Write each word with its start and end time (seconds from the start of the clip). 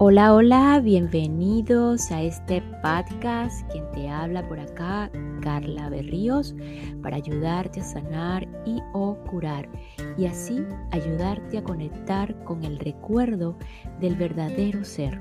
Hola, 0.00 0.32
hola, 0.32 0.80
bienvenidos 0.80 2.12
a 2.12 2.22
este 2.22 2.62
podcast. 2.84 3.68
Quien 3.72 3.82
te 3.90 4.08
habla 4.08 4.46
por 4.46 4.60
acá, 4.60 5.10
Carla 5.42 5.88
Berríos, 5.90 6.54
para 7.02 7.16
ayudarte 7.16 7.80
a 7.80 7.84
sanar 7.84 8.46
y 8.64 8.80
o 8.92 9.16
curar 9.28 9.68
y 10.16 10.26
así 10.26 10.64
ayudarte 10.92 11.58
a 11.58 11.64
conectar 11.64 12.44
con 12.44 12.62
el 12.62 12.78
recuerdo 12.78 13.56
del 14.00 14.14
verdadero 14.14 14.84
ser. 14.84 15.20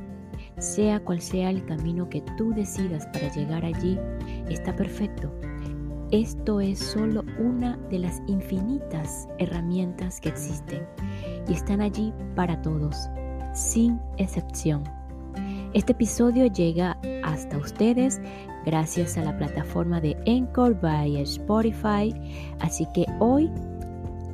Sea 0.59 0.99
cual 0.99 1.21
sea 1.21 1.49
el 1.49 1.65
camino 1.65 2.07
que 2.07 2.21
tú 2.37 2.53
decidas 2.53 3.07
para 3.07 3.33
llegar 3.33 3.65
allí, 3.65 3.97
está 4.47 4.75
perfecto. 4.75 5.33
Esto 6.11 6.61
es 6.61 6.77
solo 6.77 7.23
una 7.39 7.77
de 7.89 7.97
las 7.97 8.21
infinitas 8.27 9.27
herramientas 9.39 10.21
que 10.21 10.29
existen 10.29 10.85
y 11.47 11.53
están 11.53 11.81
allí 11.81 12.13
para 12.35 12.61
todos 12.61 13.09
sin 13.57 13.99
excepción. 14.17 14.83
Este 15.73 15.91
episodio 15.91 16.45
llega 16.45 16.97
hasta 17.23 17.57
ustedes 17.57 18.21
gracias 18.65 19.17
a 19.17 19.23
la 19.23 19.35
plataforma 19.37 19.99
de 19.99 20.15
Encore 20.25 20.75
by 20.75 21.21
Spotify, 21.21 22.13
así 22.59 22.87
que 22.93 23.05
hoy 23.19 23.51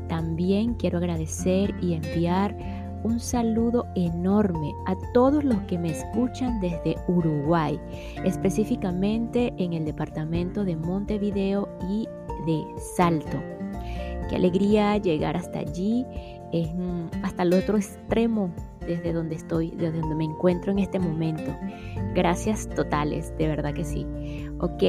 también 0.09 0.76
quiero 0.76 0.98
agradecer 0.98 1.73
y 1.81 1.94
enviar 1.94 2.55
un 3.04 3.20
saludo 3.20 3.88
enorme 3.95 4.73
a 4.86 4.95
todos 5.14 5.44
los 5.44 5.59
que 5.64 5.78
me 5.78 5.92
escuchan 5.92 6.59
desde 6.59 6.95
Uruguay, 7.08 7.80
específicamente 8.23 9.53
en 9.58 9.73
el 9.73 9.86
departamento 9.86 10.64
de 10.64 10.76
Montevideo 10.76 11.70
y 11.90 12.08
de 12.45 12.64
Salto. 12.95 13.42
Qué 14.30 14.36
alegría 14.36 14.98
llegar 14.98 15.36
hasta 15.36 15.59
allí, 15.59 16.05
hasta 17.23 17.43
el 17.43 17.53
otro 17.53 17.77
extremo 17.77 18.53
desde 18.85 19.13
donde 19.13 19.35
estoy, 19.35 19.71
desde 19.71 19.99
donde 19.99 20.16
me 20.16 20.25
encuentro 20.25 20.72
en 20.72 20.80
este 20.80 21.00
momento. 21.00 21.52
Gracias 22.14 22.67
totales, 22.69 23.33
de 23.38 23.47
verdad 23.47 23.73
que 23.73 23.83
sí. 23.83 24.05
Ok, 24.59 24.83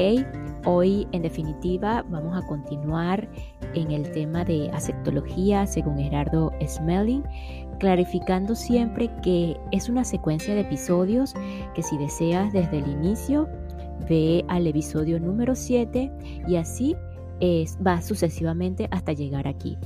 hoy 0.65 1.07
en 1.11 1.21
definitiva 1.21 2.05
vamos 2.09 2.37
a 2.37 2.45
continuar 2.45 3.27
en 3.73 3.91
el 3.91 4.11
tema 4.11 4.45
de 4.45 4.69
aceptología 4.71 5.65
según 5.65 5.97
Gerardo 5.97 6.51
Smelling, 6.65 7.23
clarificando 7.79 8.55
siempre 8.55 9.09
que 9.21 9.57
es 9.71 9.89
una 9.89 10.03
secuencia 10.03 10.53
de 10.53 10.61
episodios 10.61 11.33
que 11.73 11.83
si 11.83 11.97
deseas 11.97 12.53
desde 12.53 12.79
el 12.79 12.87
inicio, 12.87 13.49
ve 14.09 14.45
al 14.47 14.67
episodio 14.67 15.19
número 15.19 15.55
7 15.55 16.11
y 16.47 16.55
así 16.57 16.95
es, 17.39 17.77
va 17.85 18.01
sucesivamente 18.01 18.87
hasta 18.91 19.13
llegar 19.13 19.47
aquí. 19.47 19.77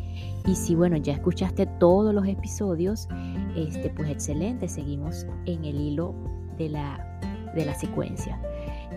Y 0.45 0.55
si 0.55 0.75
bueno, 0.75 0.97
ya 0.97 1.13
escuchaste 1.13 1.65
todos 1.79 2.13
los 2.13 2.27
episodios, 2.27 3.07
este, 3.55 3.89
pues 3.89 4.09
excelente, 4.09 4.67
seguimos 4.67 5.25
en 5.45 5.65
el 5.65 5.79
hilo 5.79 6.15
de 6.57 6.69
la, 6.69 7.19
de 7.55 7.65
la 7.65 7.73
secuencia. 7.73 8.39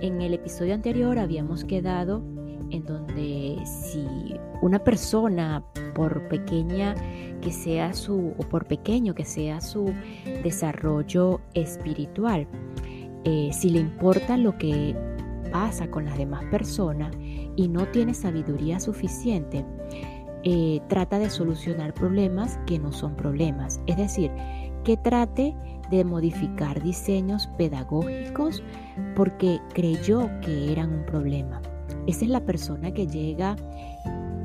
En 0.00 0.20
el 0.20 0.34
episodio 0.34 0.74
anterior 0.74 1.18
habíamos 1.18 1.64
quedado 1.64 2.22
en 2.70 2.84
donde 2.84 3.58
si 3.64 4.34
una 4.62 4.78
persona, 4.78 5.62
por 5.94 6.26
pequeña 6.28 6.94
que 7.40 7.52
sea 7.52 7.92
su, 7.92 8.32
o 8.38 8.42
por 8.48 8.66
pequeño 8.66 9.14
que 9.14 9.24
sea 9.24 9.60
su 9.60 9.92
desarrollo 10.42 11.40
espiritual, 11.54 12.46
eh, 13.24 13.50
si 13.52 13.70
le 13.70 13.80
importa 13.80 14.36
lo 14.36 14.56
que 14.58 14.96
pasa 15.52 15.90
con 15.90 16.04
las 16.04 16.18
demás 16.18 16.44
personas 16.46 17.14
y 17.56 17.68
no 17.68 17.86
tiene 17.88 18.14
sabiduría 18.14 18.80
suficiente, 18.80 19.64
eh, 20.44 20.80
trata 20.88 21.18
de 21.18 21.30
solucionar 21.30 21.94
problemas 21.94 22.58
que 22.66 22.78
no 22.78 22.90
son 22.92 23.14
problemas. 23.14 23.80
Es 23.86 23.96
decir, 23.96 24.30
que 24.82 24.96
trate 24.96 25.54
de 25.90 26.04
modificar 26.04 26.82
diseños 26.82 27.48
pedagógicos 27.58 28.62
porque 29.14 29.60
creyó 29.74 30.28
que 30.40 30.72
eran 30.72 30.92
un 30.92 31.06
problema. 31.06 31.60
Esa 32.06 32.24
es 32.24 32.30
la 32.30 32.44
persona 32.44 32.92
que 32.92 33.06
llega 33.06 33.56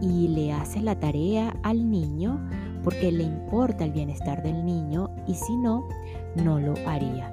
y 0.02 0.28
le 0.28 0.52
hace 0.52 0.82
la 0.82 1.00
tarea 1.00 1.56
al 1.64 1.90
niño 1.90 2.40
porque 2.84 3.12
le 3.12 3.24
importa 3.24 3.86
el 3.86 3.92
bienestar 3.92 4.44
del 4.44 4.64
niño 4.64 5.10
y 5.26 5.34
si 5.34 5.58
no, 5.58 5.88
no 6.36 6.60
lo 6.60 6.76
haría. 6.88 7.32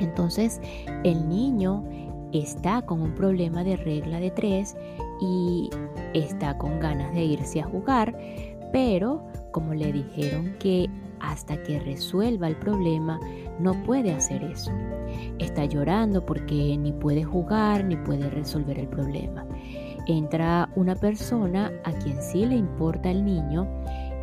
Entonces, 0.00 0.60
el 1.04 1.28
niño 1.28 1.84
está 2.32 2.82
con 2.82 3.00
un 3.00 3.14
problema 3.14 3.64
de 3.64 3.76
regla 3.76 4.20
de 4.20 4.30
tres 4.30 4.76
y 5.20 5.70
está 6.14 6.56
con 6.58 6.80
ganas 6.80 7.12
de 7.14 7.24
irse 7.24 7.60
a 7.60 7.64
jugar, 7.64 8.16
pero 8.72 9.22
como 9.52 9.74
le 9.74 9.92
dijeron 9.92 10.54
que 10.58 10.88
hasta 11.20 11.62
que 11.62 11.78
resuelva 11.80 12.48
el 12.48 12.56
problema 12.56 13.20
no 13.58 13.74
puede 13.84 14.12
hacer 14.12 14.42
eso. 14.42 14.72
Está 15.38 15.64
llorando 15.64 16.24
porque 16.24 16.76
ni 16.78 16.92
puede 16.92 17.24
jugar 17.24 17.84
ni 17.84 17.96
puede 17.96 18.30
resolver 18.30 18.78
el 18.78 18.88
problema. 18.88 19.46
Entra 20.06 20.68
una 20.76 20.94
persona 20.94 21.70
a 21.84 21.92
quien 21.92 22.20
sí 22.22 22.46
le 22.46 22.56
importa 22.56 23.10
el 23.10 23.24
niño 23.24 23.68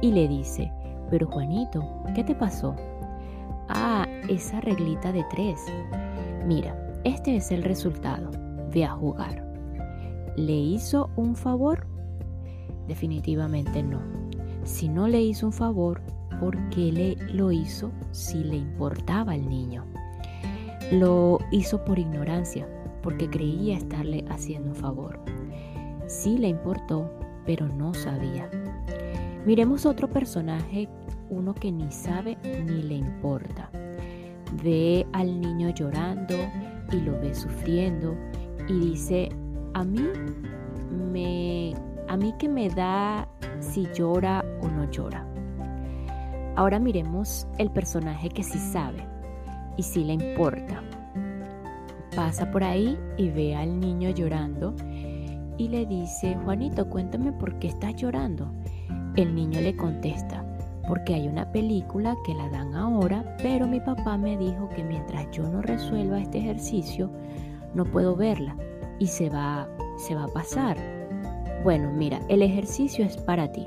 y 0.01 0.11
le 0.11 0.27
dice, 0.27 0.71
pero 1.09 1.27
Juanito, 1.27 1.83
¿qué 2.15 2.23
te 2.23 2.35
pasó? 2.35 2.75
Ah, 3.69 4.07
esa 4.27 4.59
reglita 4.61 5.11
de 5.11 5.23
tres. 5.29 5.61
Mira, 6.45 6.86
este 7.07 7.37
es 7.37 7.51
el 7.51 7.63
resultado. 7.63 8.29
Ve 8.73 8.83
a 8.83 8.91
jugar. 8.91 9.41
¿Le 10.35 10.53
hizo 10.53 11.09
un 11.15 11.35
favor? 11.35 11.87
Definitivamente 12.85 13.81
no. 13.81 14.01
Si 14.65 14.89
no 14.89 15.07
le 15.07 15.21
hizo 15.21 15.45
un 15.47 15.53
favor, 15.53 16.01
¿por 16.41 16.57
qué 16.69 16.91
le 16.91 17.15
lo 17.33 17.53
hizo 17.53 17.91
si 18.11 18.43
le 18.43 18.57
importaba 18.57 19.31
al 19.31 19.47
niño? 19.47 19.85
Lo 20.91 21.39
hizo 21.51 21.83
por 21.85 21.97
ignorancia, 21.97 22.67
porque 23.01 23.29
creía 23.29 23.77
estarle 23.77 24.25
haciendo 24.29 24.71
un 24.71 24.75
favor. 24.75 25.17
Sí 26.07 26.37
le 26.37 26.49
importó, 26.49 27.09
pero 27.45 27.69
no 27.69 27.93
sabía. 27.93 28.49
Miremos 29.45 29.85
otro 29.85 30.09
personaje, 30.09 30.89
uno 31.29 31.55
que 31.55 31.71
ni 31.71 31.89
sabe 31.89 32.37
ni 32.43 32.83
le 32.83 32.95
importa. 32.95 33.69
Ve 34.61 35.07
al 35.13 35.39
niño 35.39 35.69
llorando 35.69 36.35
y 36.91 37.01
lo 37.01 37.19
ve 37.19 37.33
sufriendo 37.33 38.15
y 38.67 38.79
dice, 38.79 39.29
a 39.73 39.83
mí 39.83 40.01
me 41.11 41.73
a 42.07 42.15
mí 42.15 42.33
que 42.39 42.47
me 42.47 42.69
da 42.69 43.27
si 43.59 43.87
llora 43.93 44.43
o 44.61 44.67
no 44.67 44.89
llora. 44.89 45.25
Ahora 46.55 46.79
miremos 46.79 47.47
el 47.57 47.69
personaje 47.69 48.29
que 48.29 48.43
sí 48.43 48.57
sabe 48.57 49.05
y 49.75 49.83
sí 49.83 50.03
le 50.03 50.13
importa. 50.13 50.81
Pasa 52.15 52.49
por 52.49 52.63
ahí 52.63 52.97
y 53.17 53.29
ve 53.29 53.55
al 53.55 53.79
niño 53.79 54.09
llorando 54.09 54.73
y 55.57 55.67
le 55.67 55.85
dice, 55.85 56.35
Juanito, 56.43 56.89
cuéntame 56.89 57.31
por 57.31 57.59
qué 57.59 57.67
estás 57.67 57.95
llorando. 57.95 58.51
El 59.15 59.35
niño 59.35 59.59
le 59.61 59.75
contesta, 59.75 60.45
porque 60.87 61.13
hay 61.13 61.27
una 61.27 61.51
película 61.51 62.15
que 62.25 62.33
la 62.33 62.49
dan 62.49 62.73
ahora, 62.73 63.35
pero 63.43 63.67
mi 63.67 63.79
papá 63.81 64.17
me 64.17 64.37
dijo 64.37 64.69
que 64.69 64.83
mientras 64.83 65.29
yo 65.31 65.43
no 65.43 65.61
resuelva 65.61 66.19
este 66.19 66.37
ejercicio, 66.37 67.11
no 67.73 67.83
puedo 67.83 68.15
verla 68.15 68.55
y 68.97 69.07
se 69.07 69.29
va, 69.29 69.67
se 69.97 70.15
va 70.15 70.23
a 70.23 70.29
pasar. 70.29 70.77
Bueno, 71.63 71.91
mira, 71.91 72.19
el 72.29 72.41
ejercicio 72.41 73.03
es 73.03 73.17
para 73.17 73.51
ti. 73.51 73.65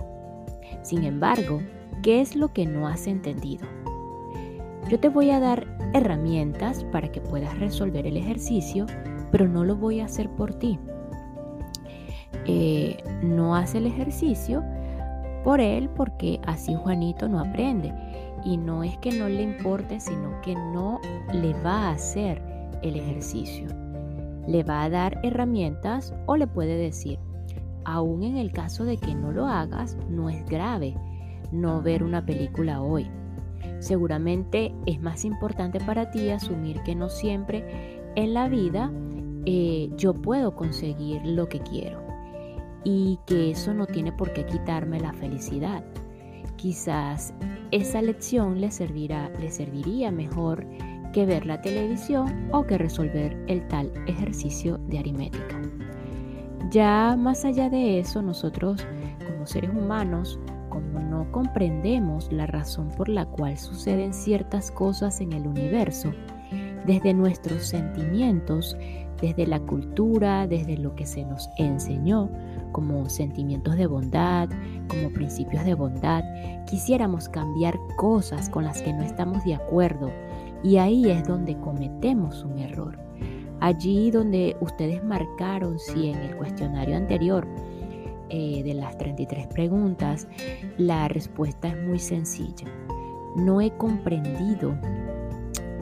Sin 0.82 1.04
embargo, 1.04 1.60
¿qué 2.02 2.22
es 2.22 2.34
lo 2.34 2.52
que 2.52 2.64
no 2.64 2.88
has 2.88 3.06
entendido? 3.06 3.66
Yo 4.88 4.98
te 4.98 5.10
voy 5.10 5.30
a 5.30 5.40
dar 5.40 5.66
herramientas 5.92 6.84
para 6.84 7.12
que 7.12 7.20
puedas 7.20 7.58
resolver 7.58 8.06
el 8.06 8.16
ejercicio, 8.16 8.86
pero 9.30 9.46
no 9.46 9.64
lo 9.64 9.76
voy 9.76 10.00
a 10.00 10.06
hacer 10.06 10.30
por 10.30 10.54
ti. 10.54 10.78
Eh, 12.46 12.96
no 13.22 13.54
hace 13.54 13.78
el 13.78 13.86
ejercicio 13.86 14.64
por 15.44 15.60
él 15.60 15.88
porque 15.96 16.40
así 16.46 16.74
Juanito 16.74 17.28
no 17.28 17.40
aprende. 17.40 17.92
Y 18.44 18.56
no 18.56 18.82
es 18.82 18.96
que 18.98 19.12
no 19.12 19.28
le 19.28 19.42
importe, 19.42 20.00
sino 20.00 20.40
que 20.40 20.54
no 20.54 21.00
le 21.32 21.52
va 21.62 21.88
a 21.88 21.92
hacer 21.92 22.42
el 22.82 22.96
ejercicio. 22.96 23.68
Le 24.46 24.62
va 24.62 24.82
a 24.82 24.90
dar 24.90 25.20
herramientas 25.22 26.14
o 26.26 26.36
le 26.36 26.46
puede 26.46 26.76
decir, 26.76 27.18
aún 27.84 28.22
en 28.22 28.36
el 28.36 28.52
caso 28.52 28.84
de 28.84 28.96
que 28.96 29.14
no 29.14 29.30
lo 29.32 29.46
hagas, 29.46 29.98
no 30.08 30.30
es 30.30 30.44
grave 30.46 30.94
no 31.52 31.82
ver 31.82 32.02
una 32.02 32.24
película 32.24 32.80
hoy. 32.80 33.06
Seguramente 33.80 34.72
es 34.86 35.00
más 35.00 35.24
importante 35.24 35.80
para 35.80 36.10
ti 36.10 36.30
asumir 36.30 36.82
que 36.82 36.94
no 36.94 37.08
siempre 37.08 38.00
en 38.14 38.34
la 38.34 38.48
vida 38.48 38.90
eh, 39.46 39.90
yo 39.96 40.14
puedo 40.14 40.54
conseguir 40.54 41.24
lo 41.24 41.48
que 41.48 41.60
quiero 41.60 42.09
y 42.84 43.18
que 43.26 43.50
eso 43.50 43.74
no 43.74 43.86
tiene 43.86 44.12
por 44.12 44.32
qué 44.32 44.46
quitarme 44.46 45.00
la 45.00 45.12
felicidad. 45.12 45.84
Quizás 46.56 47.34
esa 47.70 48.02
lección 48.02 48.60
le, 48.60 48.70
servirá, 48.70 49.30
le 49.40 49.50
serviría 49.50 50.10
mejor 50.10 50.66
que 51.12 51.26
ver 51.26 51.46
la 51.46 51.60
televisión 51.60 52.48
o 52.52 52.64
que 52.64 52.78
resolver 52.78 53.36
el 53.48 53.66
tal 53.68 53.92
ejercicio 54.06 54.78
de 54.88 54.98
aritmética. 54.98 55.60
Ya 56.70 57.16
más 57.16 57.44
allá 57.44 57.68
de 57.68 57.98
eso, 57.98 58.22
nosotros 58.22 58.86
como 59.26 59.46
seres 59.46 59.70
humanos 59.70 60.38
como 60.68 61.00
no 61.00 61.30
comprendemos 61.32 62.32
la 62.32 62.46
razón 62.46 62.88
por 62.96 63.08
la 63.08 63.26
cual 63.26 63.58
suceden 63.58 64.14
ciertas 64.14 64.70
cosas 64.70 65.20
en 65.20 65.32
el 65.32 65.46
universo, 65.46 66.12
desde 66.86 67.12
nuestros 67.12 67.66
sentimientos, 67.66 68.76
desde 69.20 69.46
la 69.46 69.60
cultura, 69.60 70.46
desde 70.46 70.78
lo 70.78 70.94
que 70.94 71.06
se 71.06 71.24
nos 71.24 71.50
enseñó, 71.58 72.30
como 72.72 73.08
sentimientos 73.08 73.76
de 73.76 73.86
bondad, 73.86 74.48
como 74.88 75.10
principios 75.10 75.64
de 75.64 75.74
bondad, 75.74 76.24
quisiéramos 76.66 77.28
cambiar 77.28 77.78
cosas 77.96 78.48
con 78.48 78.64
las 78.64 78.82
que 78.82 78.92
no 78.92 79.02
estamos 79.02 79.44
de 79.44 79.54
acuerdo 79.54 80.10
y 80.62 80.76
ahí 80.76 81.10
es 81.10 81.26
donde 81.26 81.58
cometemos 81.58 82.44
un 82.44 82.58
error. 82.58 82.98
Allí 83.60 84.10
donde 84.10 84.56
ustedes 84.60 85.04
marcaron 85.04 85.78
si 85.78 86.08
en 86.08 86.18
el 86.18 86.36
cuestionario 86.36 86.96
anterior 86.96 87.46
eh, 88.30 88.62
de 88.62 88.74
las 88.74 88.96
33 88.96 89.48
preguntas, 89.48 90.26
la 90.78 91.08
respuesta 91.08 91.68
es 91.68 91.76
muy 91.86 91.98
sencilla. 91.98 92.66
No 93.36 93.60
he 93.60 93.70
comprendido 93.76 94.74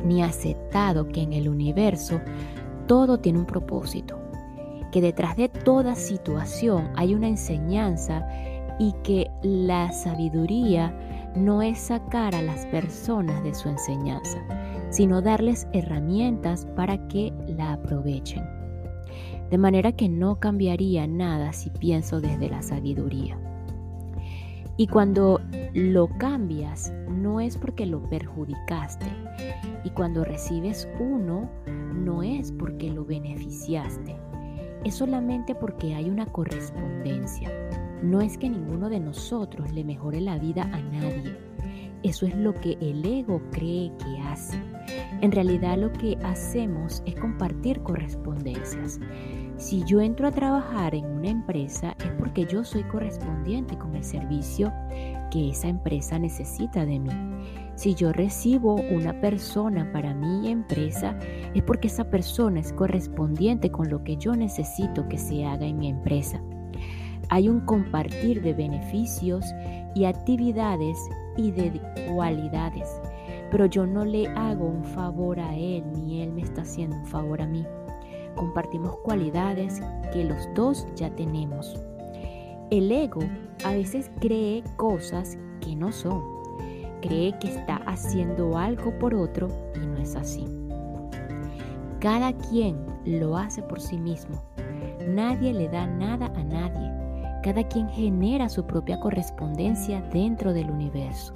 ni 0.04 0.22
aceptado 0.22 1.08
que 1.08 1.22
en 1.22 1.32
el 1.32 1.48
universo 1.48 2.20
todo 2.86 3.18
tiene 3.18 3.38
un 3.38 3.46
propósito, 3.46 4.17
que 4.98 5.02
detrás 5.02 5.36
de 5.36 5.48
toda 5.48 5.94
situación 5.94 6.90
hay 6.96 7.14
una 7.14 7.28
enseñanza 7.28 8.26
y 8.80 8.92
que 9.04 9.30
la 9.44 9.92
sabiduría 9.92 10.92
no 11.36 11.62
es 11.62 11.78
sacar 11.78 12.34
a 12.34 12.42
las 12.42 12.66
personas 12.66 13.44
de 13.44 13.54
su 13.54 13.68
enseñanza, 13.68 14.38
sino 14.90 15.22
darles 15.22 15.68
herramientas 15.72 16.66
para 16.74 17.06
que 17.06 17.32
la 17.46 17.74
aprovechen. 17.74 18.42
De 19.52 19.56
manera 19.56 19.92
que 19.92 20.08
no 20.08 20.40
cambiaría 20.40 21.06
nada 21.06 21.52
si 21.52 21.70
pienso 21.70 22.20
desde 22.20 22.48
la 22.50 22.60
sabiduría. 22.60 23.38
Y 24.78 24.88
cuando 24.88 25.40
lo 25.74 26.08
cambias, 26.18 26.92
no 27.08 27.38
es 27.38 27.56
porque 27.56 27.86
lo 27.86 28.02
perjudicaste. 28.02 29.06
Y 29.84 29.90
cuando 29.90 30.24
recibes 30.24 30.88
uno, 30.98 31.48
no 31.94 32.24
es 32.24 32.50
porque 32.50 32.90
lo 32.90 33.04
beneficiaste. 33.04 34.16
Es 34.84 34.94
solamente 34.94 35.54
porque 35.54 35.94
hay 35.94 36.08
una 36.08 36.26
correspondencia. 36.26 37.50
No 38.02 38.20
es 38.20 38.38
que 38.38 38.48
ninguno 38.48 38.88
de 38.88 39.00
nosotros 39.00 39.72
le 39.72 39.84
mejore 39.84 40.20
la 40.20 40.38
vida 40.38 40.62
a 40.62 40.80
nadie. 40.80 41.36
Eso 42.04 42.26
es 42.26 42.36
lo 42.36 42.54
que 42.54 42.78
el 42.80 43.04
ego 43.04 43.42
cree 43.50 43.90
que 43.98 44.20
hace. 44.20 44.56
En 45.20 45.32
realidad 45.32 45.76
lo 45.76 45.92
que 45.92 46.16
hacemos 46.22 47.02
es 47.06 47.16
compartir 47.16 47.80
correspondencias. 47.82 49.00
Si 49.56 49.82
yo 49.84 50.00
entro 50.00 50.28
a 50.28 50.30
trabajar 50.30 50.94
en 50.94 51.04
una 51.06 51.30
empresa 51.30 51.96
es 51.98 52.10
porque 52.12 52.46
yo 52.46 52.62
soy 52.62 52.84
correspondiente 52.84 53.76
con 53.76 53.96
el 53.96 54.04
servicio 54.04 54.72
que 55.32 55.50
esa 55.50 55.66
empresa 55.66 56.20
necesita 56.20 56.86
de 56.86 57.00
mí. 57.00 57.10
Si 57.78 57.94
yo 57.94 58.12
recibo 58.12 58.74
una 58.74 59.20
persona 59.20 59.88
para 59.92 60.12
mi 60.12 60.50
empresa 60.50 61.16
es 61.54 61.62
porque 61.62 61.86
esa 61.86 62.10
persona 62.10 62.58
es 62.58 62.72
correspondiente 62.72 63.70
con 63.70 63.88
lo 63.88 64.02
que 64.02 64.16
yo 64.16 64.34
necesito 64.34 65.08
que 65.08 65.16
se 65.16 65.46
haga 65.46 65.64
en 65.64 65.78
mi 65.78 65.88
empresa. 65.88 66.42
Hay 67.28 67.48
un 67.48 67.60
compartir 67.60 68.42
de 68.42 68.52
beneficios 68.52 69.44
y 69.94 70.06
actividades 70.06 70.98
y 71.36 71.52
de 71.52 71.80
cualidades, 72.12 73.00
pero 73.52 73.66
yo 73.66 73.86
no 73.86 74.04
le 74.04 74.26
hago 74.26 74.66
un 74.66 74.84
favor 74.84 75.38
a 75.38 75.54
él 75.54 75.84
ni 75.92 76.22
él 76.22 76.32
me 76.32 76.42
está 76.42 76.62
haciendo 76.62 76.96
un 76.96 77.06
favor 77.06 77.40
a 77.40 77.46
mí. 77.46 77.64
Compartimos 78.34 78.96
cualidades 79.04 79.80
que 80.12 80.24
los 80.24 80.48
dos 80.56 80.84
ya 80.96 81.14
tenemos. 81.14 81.78
El 82.72 82.90
ego 82.90 83.20
a 83.64 83.70
veces 83.70 84.10
cree 84.18 84.64
cosas 84.76 85.38
que 85.60 85.76
no 85.76 85.92
son. 85.92 86.37
Cree 87.00 87.38
que 87.38 87.48
está 87.48 87.76
haciendo 87.86 88.58
algo 88.58 88.98
por 88.98 89.14
otro 89.14 89.48
y 89.74 89.86
no 89.86 89.98
es 89.98 90.16
así. 90.16 90.46
Cada 92.00 92.32
quien 92.32 92.76
lo 93.04 93.36
hace 93.36 93.62
por 93.62 93.80
sí 93.80 93.98
mismo. 93.98 94.42
Nadie 95.08 95.52
le 95.52 95.68
da 95.68 95.86
nada 95.86 96.26
a 96.36 96.44
nadie. 96.44 96.92
Cada 97.42 97.66
quien 97.66 97.88
genera 97.88 98.48
su 98.48 98.66
propia 98.66 99.00
correspondencia 99.00 100.00
dentro 100.12 100.52
del 100.52 100.70
universo. 100.70 101.32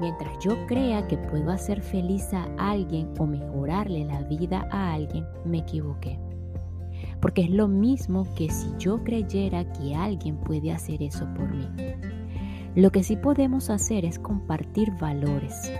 Mientras 0.00 0.32
yo 0.42 0.66
crea 0.66 1.06
que 1.06 1.18
puedo 1.18 1.50
hacer 1.50 1.82
feliz 1.82 2.32
a 2.32 2.44
alguien 2.56 3.12
o 3.18 3.26
mejorarle 3.26 4.04
la 4.06 4.22
vida 4.22 4.66
a 4.70 4.94
alguien, 4.94 5.26
me 5.44 5.58
equivoqué. 5.58 6.18
Porque 7.20 7.42
es 7.42 7.50
lo 7.50 7.68
mismo 7.68 8.26
que 8.34 8.48
si 8.48 8.70
yo 8.78 9.04
creyera 9.04 9.70
que 9.72 9.94
alguien 9.94 10.38
puede 10.38 10.72
hacer 10.72 11.02
eso 11.02 11.26
por 11.34 11.54
mí. 11.54 11.68
Lo 12.76 12.92
que 12.92 13.02
sí 13.02 13.16
podemos 13.16 13.68
hacer 13.68 14.04
es 14.04 14.18
compartir 14.18 14.92
valores. 15.00 15.72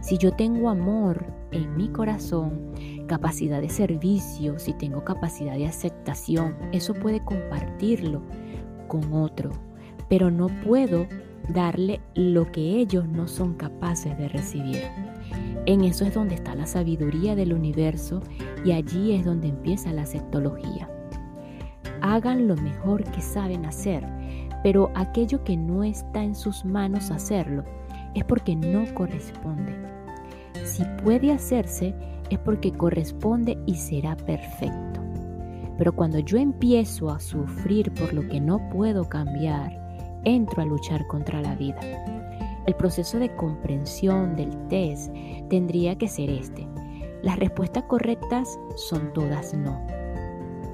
Si 0.00 0.16
yo 0.16 0.32
tengo 0.32 0.70
amor 0.70 1.26
en 1.50 1.76
mi 1.76 1.88
corazón, 1.88 2.72
capacidad 3.08 3.60
de 3.60 3.68
servicio, 3.68 4.58
si 4.58 4.72
tengo 4.72 5.04
capacidad 5.04 5.54
de 5.54 5.66
aceptación, 5.66 6.54
eso 6.72 6.94
puede 6.94 7.24
compartirlo 7.24 8.22
con 8.86 9.12
otro, 9.12 9.50
pero 10.08 10.30
no 10.30 10.46
puedo 10.64 11.06
darle 11.48 12.00
lo 12.14 12.50
que 12.52 12.78
ellos 12.78 13.08
no 13.08 13.26
son 13.26 13.54
capaces 13.54 14.16
de 14.16 14.28
recibir. 14.28 14.82
En 15.66 15.84
eso 15.84 16.04
es 16.04 16.14
donde 16.14 16.36
está 16.36 16.54
la 16.54 16.66
sabiduría 16.66 17.34
del 17.34 17.52
universo 17.52 18.22
y 18.64 18.72
allí 18.72 19.14
es 19.14 19.24
donde 19.24 19.48
empieza 19.48 19.92
la 19.92 20.06
sectología. 20.06 20.88
Hagan 22.00 22.48
lo 22.48 22.56
mejor 22.56 23.04
que 23.04 23.20
saben 23.20 23.66
hacer, 23.66 24.06
pero 24.62 24.90
aquello 24.94 25.42
que 25.44 25.56
no 25.56 25.84
está 25.84 26.22
en 26.22 26.34
sus 26.34 26.64
manos 26.64 27.10
hacerlo 27.10 27.64
es 28.14 28.24
porque 28.24 28.56
no 28.56 28.84
corresponde. 28.94 29.74
Si 30.64 30.84
puede 31.02 31.32
hacerse, 31.32 31.94
es 32.28 32.38
porque 32.38 32.72
corresponde 32.72 33.58
y 33.66 33.74
será 33.74 34.16
perfecto. 34.16 35.00
Pero 35.78 35.94
cuando 35.94 36.18
yo 36.18 36.36
empiezo 36.36 37.10
a 37.10 37.20
sufrir 37.20 37.92
por 37.94 38.12
lo 38.12 38.26
que 38.28 38.40
no 38.40 38.68
puedo 38.70 39.08
cambiar, 39.08 39.80
entro 40.24 40.62
a 40.62 40.66
luchar 40.66 41.06
contra 41.06 41.40
la 41.40 41.54
vida. 41.54 41.80
El 42.66 42.74
proceso 42.74 43.18
de 43.18 43.34
comprensión 43.36 44.36
del 44.36 44.50
test 44.68 45.12
tendría 45.48 45.96
que 45.96 46.08
ser 46.08 46.28
este. 46.30 46.68
Las 47.22 47.38
respuestas 47.38 47.84
correctas 47.84 48.58
son 48.76 49.12
todas 49.12 49.54
no. 49.54 49.80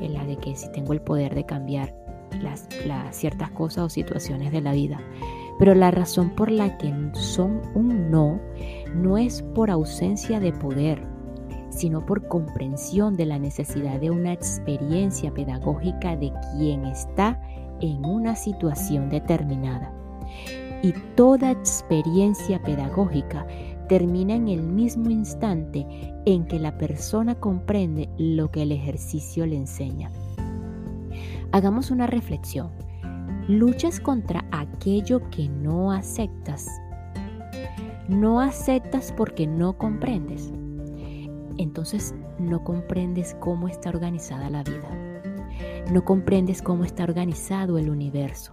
En 0.01 0.13
la 0.13 0.25
de 0.25 0.37
que 0.37 0.57
si 0.57 0.71
tengo 0.73 0.93
el 0.93 1.01
poder 1.01 1.35
de 1.35 1.47
cambiar 1.47 1.95
las, 2.41 2.69
ciertas 3.13 3.51
cosas 3.51 3.85
o 3.85 3.89
situaciones 3.89 4.53
de 4.53 4.61
la 4.61 4.73
vida. 4.73 5.01
Pero 5.59 5.75
la 5.75 5.91
razón 5.91 6.31
por 6.31 6.51
la 6.51 6.77
que 6.79 6.93
son 7.15 7.63
un 7.75 8.11
no 8.11 8.41
no 8.95 9.19
es 9.19 9.43
por 9.43 9.71
ausencia 9.71 10.41
de 10.41 10.53
poder, 10.53 11.03
sino 11.71 12.05
por 12.05 12.29
comprensión 12.29 13.17
de 13.17 13.27
la 13.27 13.39
necesidad 13.39 14.01
de 14.01 14.11
una 14.11 14.33
experiencia 14.33 15.33
pedagógica 15.33 16.17
de 16.17 16.33
quien 16.53 16.85
está 16.85 17.41
en 17.81 18.05
una 18.05 18.37
situación 18.37 19.11
determinada. 19.11 19.93
Y 20.83 20.93
toda 21.15 21.51
experiencia 21.51 22.63
pedagógica 22.63 23.47
termina 23.89 24.35
en 24.35 24.49
el 24.49 24.63
mismo 24.63 25.11
instante 25.11 25.87
en 26.25 26.47
que 26.47 26.59
la 26.59 26.77
persona 26.77 27.35
comprende 27.35 28.09
lo 28.19 28.51
que 28.51 28.63
el 28.63 28.73
ejercicio 28.73 29.47
le 29.47 29.57
enseña. 29.57 30.11
Hagamos 31.53 31.91
una 31.91 32.07
reflexión. 32.07 32.71
Luchas 33.49 34.01
contra 34.01 34.45
aquello 34.51 35.29
que 35.31 35.49
no 35.49 35.93
aceptas. 35.93 36.69
No 38.09 38.41
aceptas 38.41 39.13
porque 39.13 39.47
no 39.47 39.79
comprendes 39.79 40.53
entonces 41.59 42.15
no 42.39 42.65
comprendes 42.65 43.37
cómo 43.41 43.69
está 43.69 43.91
organizada 43.91 44.51
la 44.51 44.63
vida. 44.63 44.89
No 45.91 46.05
comprendes 46.05 46.63
cómo 46.63 46.85
está 46.85 47.05
organizado 47.05 47.79
el 47.79 47.89
universo. 47.89 48.53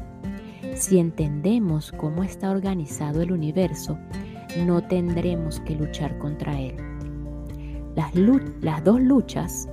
Si 0.75 0.99
entendemos 0.99 1.91
cómo 1.91 2.23
está 2.23 2.51
organizado 2.51 3.21
el 3.21 3.31
universo, 3.31 3.97
no 4.65 4.81
tendremos 4.87 5.59
que 5.61 5.75
luchar 5.75 6.17
contra 6.17 6.59
él. 6.59 6.75
Las, 7.95 8.83
dos 8.83 9.01
luchas 9.01 9.69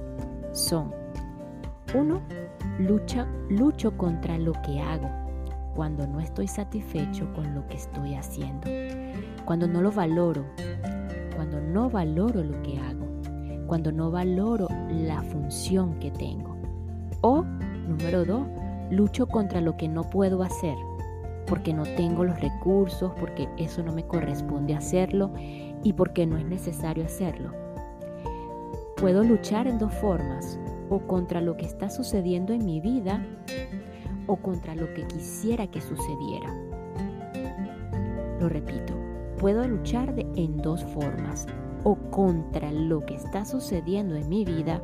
son, 0.52 0.92
uno, 1.94 2.20
lucha, 2.78 3.26
lucho 3.48 3.96
contra 3.96 4.38
lo 4.38 4.52
que 4.62 4.80
hago 4.80 5.10
cuando 5.74 6.06
no 6.06 6.20
estoy 6.20 6.48
satisfecho 6.48 7.32
con 7.32 7.54
lo 7.54 7.66
que 7.68 7.76
estoy 7.76 8.14
haciendo, 8.14 8.68
cuando 9.44 9.66
no 9.66 9.80
lo 9.80 9.92
valoro, 9.92 10.44
cuando 11.36 11.60
no 11.60 11.88
valoro 11.88 12.42
lo 12.42 12.60
que 12.62 12.78
hago 12.78 13.10
cuando 13.70 13.92
no 13.92 14.10
valoro 14.10 14.66
la 14.90 15.22
función 15.22 16.00
que 16.00 16.10
tengo. 16.10 16.56
O, 17.20 17.44
número 17.86 18.24
dos, 18.24 18.42
lucho 18.90 19.28
contra 19.28 19.60
lo 19.60 19.76
que 19.76 19.86
no 19.86 20.02
puedo 20.10 20.42
hacer, 20.42 20.74
porque 21.46 21.72
no 21.72 21.84
tengo 21.84 22.24
los 22.24 22.40
recursos, 22.40 23.12
porque 23.20 23.48
eso 23.58 23.84
no 23.84 23.92
me 23.92 24.04
corresponde 24.04 24.74
hacerlo 24.74 25.30
y 25.84 25.92
porque 25.92 26.26
no 26.26 26.36
es 26.36 26.46
necesario 26.46 27.04
hacerlo. 27.04 27.52
Puedo 28.96 29.22
luchar 29.22 29.68
en 29.68 29.78
dos 29.78 29.94
formas, 29.94 30.58
o 30.90 30.98
contra 31.06 31.40
lo 31.40 31.56
que 31.56 31.64
está 31.64 31.88
sucediendo 31.88 32.52
en 32.52 32.66
mi 32.66 32.80
vida, 32.80 33.24
o 34.26 34.36
contra 34.36 34.74
lo 34.74 34.92
que 34.92 35.06
quisiera 35.06 35.66
que 35.68 35.80
sucediera. 35.80 36.54
Lo 38.38 38.48
repito, 38.48 38.94
puedo 39.38 39.66
luchar 39.66 40.14
de, 40.14 40.26
en 40.36 40.58
dos 40.58 40.84
formas, 40.84 41.46
o 41.84 41.96
contra 42.10 42.70
lo 42.72 43.04
que 43.06 43.14
está 43.14 43.44
sucediendo 43.44 44.14
en 44.16 44.28
mi 44.28 44.44
vida 44.44 44.82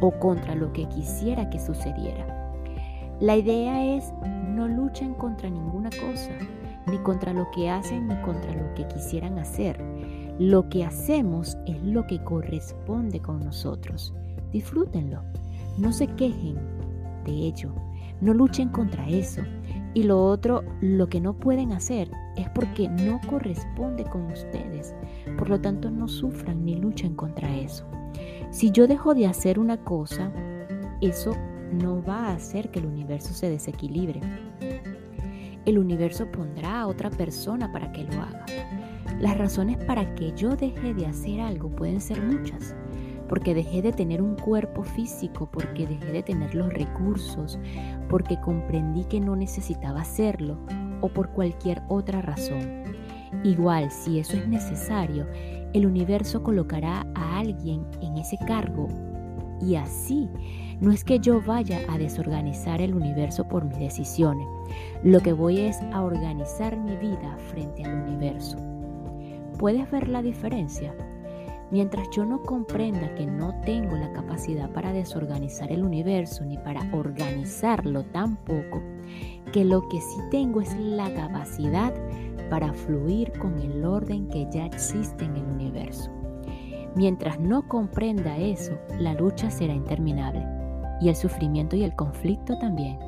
o 0.00 0.10
contra 0.12 0.54
lo 0.54 0.72
que 0.72 0.88
quisiera 0.88 1.50
que 1.50 1.58
sucediera. 1.58 2.54
La 3.20 3.36
idea 3.36 3.96
es 3.96 4.12
no 4.48 4.68
luchen 4.68 5.14
contra 5.14 5.50
ninguna 5.50 5.90
cosa, 5.90 6.30
ni 6.86 6.98
contra 6.98 7.32
lo 7.32 7.50
que 7.50 7.68
hacen 7.68 8.08
ni 8.08 8.14
contra 8.22 8.54
lo 8.54 8.74
que 8.74 8.86
quisieran 8.86 9.38
hacer. 9.38 9.78
Lo 10.38 10.68
que 10.68 10.84
hacemos 10.84 11.58
es 11.66 11.82
lo 11.82 12.06
que 12.06 12.22
corresponde 12.22 13.20
con 13.20 13.40
nosotros. 13.40 14.14
Disfrútenlo. 14.52 15.22
No 15.78 15.92
se 15.92 16.08
quejen 16.08 16.56
de 17.24 17.32
ello. 17.32 17.72
No 18.20 18.34
luchen 18.34 18.68
contra 18.70 19.08
eso. 19.08 19.42
Y 19.94 20.02
lo 20.02 20.24
otro, 20.24 20.64
lo 20.80 21.08
que 21.08 21.20
no 21.20 21.34
pueden 21.34 21.72
hacer 21.72 22.10
es 22.36 22.48
porque 22.50 22.88
no 22.88 23.20
corresponde 23.28 24.04
con 24.04 24.26
ustedes. 24.26 24.94
Por 25.38 25.48
lo 25.48 25.60
tanto, 25.60 25.88
no 25.90 26.08
sufran 26.08 26.64
ni 26.64 26.74
luchen 26.74 27.14
contra 27.14 27.56
eso. 27.56 27.84
Si 28.50 28.72
yo 28.72 28.88
dejo 28.88 29.14
de 29.14 29.26
hacer 29.26 29.58
una 29.60 29.76
cosa, 29.84 30.32
eso 31.00 31.32
no 31.72 32.02
va 32.02 32.26
a 32.26 32.32
hacer 32.32 32.70
que 32.70 32.80
el 32.80 32.86
universo 32.86 33.32
se 33.32 33.48
desequilibre. 33.48 34.20
El 35.64 35.78
universo 35.78 36.26
pondrá 36.32 36.80
a 36.80 36.86
otra 36.88 37.08
persona 37.10 37.70
para 37.70 37.92
que 37.92 38.02
lo 38.02 38.14
haga. 38.14 38.46
Las 39.20 39.38
razones 39.38 39.76
para 39.84 40.14
que 40.16 40.32
yo 40.34 40.56
deje 40.56 40.92
de 40.94 41.06
hacer 41.06 41.40
algo 41.40 41.70
pueden 41.70 42.00
ser 42.00 42.20
muchas 42.22 42.74
porque 43.28 43.54
dejé 43.54 43.82
de 43.82 43.92
tener 43.92 44.22
un 44.22 44.36
cuerpo 44.36 44.82
físico, 44.82 45.48
porque 45.50 45.86
dejé 45.86 46.12
de 46.12 46.22
tener 46.22 46.54
los 46.54 46.72
recursos, 46.72 47.58
porque 48.08 48.40
comprendí 48.40 49.04
que 49.04 49.20
no 49.20 49.36
necesitaba 49.36 50.00
hacerlo 50.00 50.58
o 51.00 51.08
por 51.08 51.30
cualquier 51.30 51.82
otra 51.88 52.22
razón. 52.22 52.84
Igual, 53.44 53.90
si 53.90 54.18
eso 54.18 54.36
es 54.36 54.48
necesario, 54.48 55.26
el 55.74 55.86
universo 55.86 56.42
colocará 56.42 57.06
a 57.14 57.38
alguien 57.38 57.86
en 58.00 58.16
ese 58.16 58.38
cargo 58.46 58.88
y 59.60 59.74
así 59.74 60.28
no 60.80 60.92
es 60.92 61.04
que 61.04 61.18
yo 61.18 61.40
vaya 61.40 61.80
a 61.88 61.98
desorganizar 61.98 62.80
el 62.80 62.94
universo 62.94 63.46
por 63.48 63.64
mis 63.64 63.78
decisiones, 63.78 64.46
lo 65.02 65.20
que 65.20 65.32
voy 65.32 65.58
es 65.58 65.76
a 65.92 66.02
organizar 66.02 66.76
mi 66.76 66.96
vida 66.96 67.36
frente 67.50 67.84
al 67.84 68.08
universo. 68.08 68.56
¿Puedes 69.58 69.90
ver 69.90 70.08
la 70.08 70.22
diferencia? 70.22 70.94
Mientras 71.70 72.08
yo 72.10 72.24
no 72.24 72.42
comprenda 72.42 73.14
que 73.14 73.26
no 73.26 73.60
tengo 73.60 73.96
la 73.96 74.12
capacidad 74.12 74.70
para 74.70 74.92
desorganizar 74.92 75.70
el 75.70 75.84
universo 75.84 76.44
ni 76.44 76.56
para 76.56 76.80
organizarlo 76.92 78.04
tampoco, 78.04 78.82
que 79.52 79.64
lo 79.64 79.86
que 79.88 80.00
sí 80.00 80.20
tengo 80.30 80.60
es 80.60 80.74
la 80.78 81.12
capacidad 81.12 81.92
para 82.48 82.72
fluir 82.72 83.32
con 83.38 83.58
el 83.58 83.84
orden 83.84 84.28
que 84.28 84.46
ya 84.50 84.64
existe 84.66 85.26
en 85.26 85.36
el 85.36 85.44
universo. 85.44 86.10
Mientras 86.94 87.38
no 87.38 87.68
comprenda 87.68 88.38
eso, 88.38 88.72
la 88.98 89.12
lucha 89.12 89.50
será 89.50 89.74
interminable 89.74 90.44
y 91.00 91.08
el 91.10 91.16
sufrimiento 91.16 91.76
y 91.76 91.84
el 91.84 91.94
conflicto 91.94 92.58
también. 92.58 93.07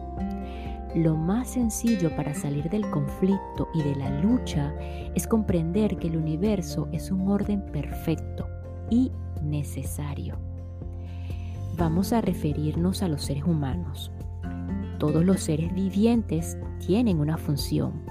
Lo 0.94 1.16
más 1.16 1.50
sencillo 1.50 2.14
para 2.16 2.34
salir 2.34 2.68
del 2.68 2.90
conflicto 2.90 3.68
y 3.72 3.82
de 3.82 3.94
la 3.94 4.10
lucha 4.20 4.74
es 5.14 5.28
comprender 5.28 5.96
que 5.98 6.08
el 6.08 6.16
universo 6.16 6.88
es 6.90 7.12
un 7.12 7.28
orden 7.28 7.64
perfecto 7.66 8.48
y 8.90 9.12
necesario. 9.40 10.36
Vamos 11.76 12.12
a 12.12 12.20
referirnos 12.20 13.04
a 13.04 13.08
los 13.08 13.22
seres 13.22 13.44
humanos. 13.44 14.10
Todos 14.98 15.24
los 15.24 15.40
seres 15.40 15.72
vivientes 15.72 16.58
tienen 16.84 17.20
una 17.20 17.38
función, 17.38 18.02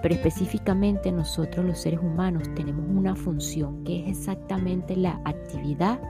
pero 0.00 0.14
específicamente 0.14 1.12
nosotros 1.12 1.66
los 1.66 1.78
seres 1.78 2.00
humanos 2.00 2.44
tenemos 2.54 2.86
una 2.88 3.14
función 3.14 3.84
que 3.84 4.04
es 4.04 4.18
exactamente 4.18 4.96
la 4.96 5.20
actividad 5.26 6.00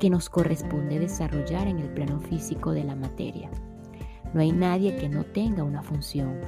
que 0.00 0.10
nos 0.10 0.28
corresponde 0.28 0.98
desarrollar 0.98 1.68
en 1.68 1.78
el 1.78 1.88
plano 1.90 2.18
físico 2.20 2.72
de 2.72 2.82
la 2.82 2.96
materia. 2.96 3.48
No 4.34 4.40
hay 4.40 4.52
nadie 4.52 4.96
que 4.96 5.08
no 5.08 5.24
tenga 5.24 5.62
una 5.62 5.82
función. 5.82 6.40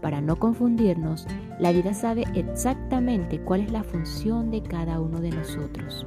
Para 0.00 0.20
no 0.20 0.36
confundirnos, 0.36 1.28
la 1.60 1.70
vida 1.70 1.94
sabe 1.94 2.24
exactamente 2.34 3.38
cuál 3.38 3.60
es 3.60 3.70
la 3.70 3.84
función 3.84 4.50
de 4.50 4.62
cada 4.62 5.00
uno 5.00 5.20
de 5.20 5.30
nosotros. 5.30 6.04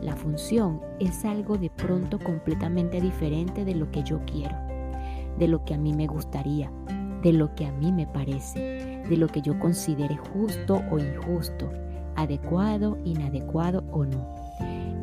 La 0.00 0.16
función 0.16 0.80
es 1.00 1.24
algo 1.26 1.58
de 1.58 1.68
pronto 1.68 2.18
completamente 2.18 3.00
diferente 3.02 3.66
de 3.66 3.74
lo 3.74 3.90
que 3.90 4.02
yo 4.02 4.20
quiero, 4.24 4.56
de 5.38 5.48
lo 5.48 5.64
que 5.66 5.74
a 5.74 5.78
mí 5.78 5.92
me 5.92 6.06
gustaría, 6.06 6.70
de 7.22 7.34
lo 7.34 7.54
que 7.54 7.66
a 7.66 7.72
mí 7.72 7.92
me 7.92 8.06
parece, 8.06 9.04
de 9.06 9.16
lo 9.18 9.28
que 9.28 9.42
yo 9.42 9.58
considere 9.58 10.16
justo 10.16 10.80
o 10.90 10.98
injusto, 10.98 11.70
adecuado, 12.16 12.96
inadecuado 13.04 13.84
o 13.92 14.06
no. 14.06 14.26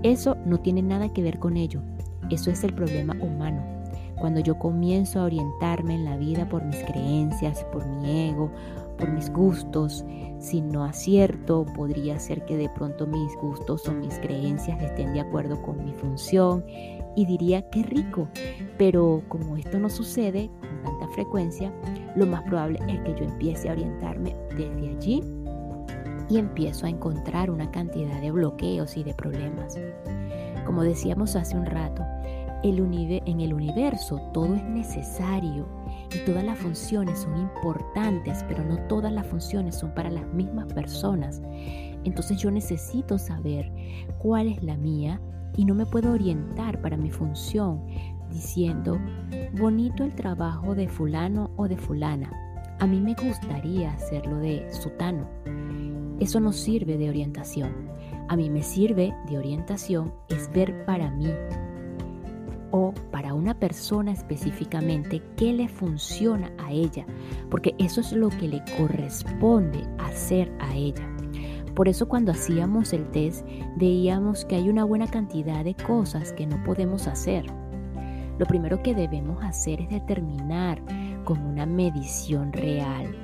Eso 0.01 0.35
no 0.45 0.59
tiene 0.59 0.81
nada 0.81 1.13
que 1.13 1.21
ver 1.21 1.37
con 1.37 1.57
ello. 1.57 1.81
Eso 2.31 2.49
es 2.49 2.63
el 2.63 2.73
problema 2.73 3.15
humano 3.21 3.80
cuando 4.21 4.39
yo 4.39 4.57
comienzo 4.59 5.19
a 5.19 5.23
orientarme 5.23 5.95
en 5.95 6.05
la 6.05 6.15
vida 6.15 6.47
por 6.47 6.63
mis 6.63 6.77
creencias, 6.83 7.65
por 7.71 7.85
mi 7.87 8.29
ego, 8.29 8.51
por 8.97 9.09
mis 9.09 9.33
gustos, 9.33 10.05
si 10.39 10.61
no 10.61 10.83
acierto, 10.83 11.65
podría 11.75 12.19
ser 12.19 12.45
que 12.45 12.55
de 12.55 12.69
pronto 12.69 13.07
mis 13.07 13.35
gustos 13.37 13.87
o 13.87 13.93
mis 13.93 14.19
creencias 14.19 14.79
estén 14.81 15.13
de 15.13 15.21
acuerdo 15.21 15.59
con 15.63 15.83
mi 15.83 15.91
función 15.93 16.63
y 17.15 17.25
diría 17.25 17.67
que 17.69 17.81
rico, 17.81 18.27
pero 18.77 19.23
como 19.27 19.57
esto 19.57 19.79
no 19.79 19.89
sucede 19.89 20.51
con 20.61 20.83
tanta 20.83 21.07
frecuencia, 21.15 21.73
lo 22.15 22.27
más 22.27 22.43
probable 22.43 22.79
es 22.87 22.99
que 23.01 23.15
yo 23.19 23.25
empiece 23.25 23.69
a 23.69 23.73
orientarme 23.73 24.35
desde 24.55 24.89
allí 24.89 25.23
y 26.29 26.37
empiezo 26.37 26.85
a 26.85 26.89
encontrar 26.89 27.49
una 27.49 27.71
cantidad 27.71 28.21
de 28.21 28.31
bloqueos 28.31 28.95
y 28.97 29.03
de 29.03 29.15
problemas. 29.15 29.77
Como 30.65 30.83
decíamos 30.83 31.35
hace 31.35 31.57
un 31.57 31.65
rato, 31.65 32.03
en 32.63 33.39
el 33.41 33.53
universo 33.53 34.19
todo 34.33 34.55
es 34.55 34.63
necesario 34.63 35.67
y 36.13 36.25
todas 36.25 36.43
las 36.43 36.57
funciones 36.57 37.19
son 37.19 37.37
importantes, 37.37 38.43
pero 38.47 38.63
no 38.63 38.77
todas 38.87 39.11
las 39.11 39.25
funciones 39.25 39.75
son 39.75 39.93
para 39.93 40.11
las 40.11 40.25
mismas 40.33 40.71
personas. 40.73 41.41
Entonces 42.03 42.37
yo 42.37 42.51
necesito 42.51 43.17
saber 43.17 43.71
cuál 44.19 44.47
es 44.47 44.63
la 44.63 44.77
mía 44.77 45.19
y 45.57 45.65
no 45.65 45.73
me 45.73 45.85
puedo 45.85 46.13
orientar 46.13 46.81
para 46.81 46.97
mi 46.97 47.11
función 47.11 47.85
diciendo, 48.31 48.99
bonito 49.59 50.03
el 50.03 50.15
trabajo 50.15 50.75
de 50.75 50.87
fulano 50.87 51.51
o 51.57 51.67
de 51.67 51.77
fulana. 51.77 52.31
A 52.79 52.87
mí 52.87 52.99
me 52.99 53.13
gustaría 53.13 53.91
hacerlo 53.91 54.37
de 54.37 54.71
sutano. 54.73 55.27
Eso 56.19 56.39
no 56.39 56.51
sirve 56.51 56.97
de 56.97 57.09
orientación. 57.09 57.89
A 58.29 58.35
mí 58.35 58.49
me 58.49 58.63
sirve 58.63 59.13
de 59.29 59.37
orientación 59.37 60.13
es 60.29 60.51
ver 60.53 60.85
para 60.85 61.11
mí 61.11 61.31
o 62.71 62.93
para 63.11 63.33
una 63.33 63.53
persona 63.53 64.11
específicamente 64.11 65.21
qué 65.37 65.53
le 65.53 65.67
funciona 65.67 66.51
a 66.57 66.71
ella, 66.71 67.05
porque 67.49 67.75
eso 67.77 68.01
es 68.01 68.11
lo 68.13 68.29
que 68.29 68.47
le 68.47 68.63
corresponde 68.77 69.83
hacer 69.99 70.51
a 70.59 70.75
ella. 70.75 71.07
Por 71.75 71.87
eso 71.87 72.07
cuando 72.07 72.31
hacíamos 72.31 72.93
el 72.93 73.09
test 73.11 73.45
veíamos 73.77 74.45
que 74.45 74.55
hay 74.55 74.69
una 74.69 74.83
buena 74.83 75.07
cantidad 75.07 75.63
de 75.63 75.75
cosas 75.75 76.33
que 76.33 76.45
no 76.45 76.61
podemos 76.63 77.07
hacer. 77.07 77.45
Lo 78.37 78.45
primero 78.45 78.81
que 78.81 78.95
debemos 78.95 79.43
hacer 79.43 79.81
es 79.81 79.89
determinar 79.89 80.81
con 81.23 81.39
una 81.41 81.65
medición 81.65 82.51
real 82.51 83.15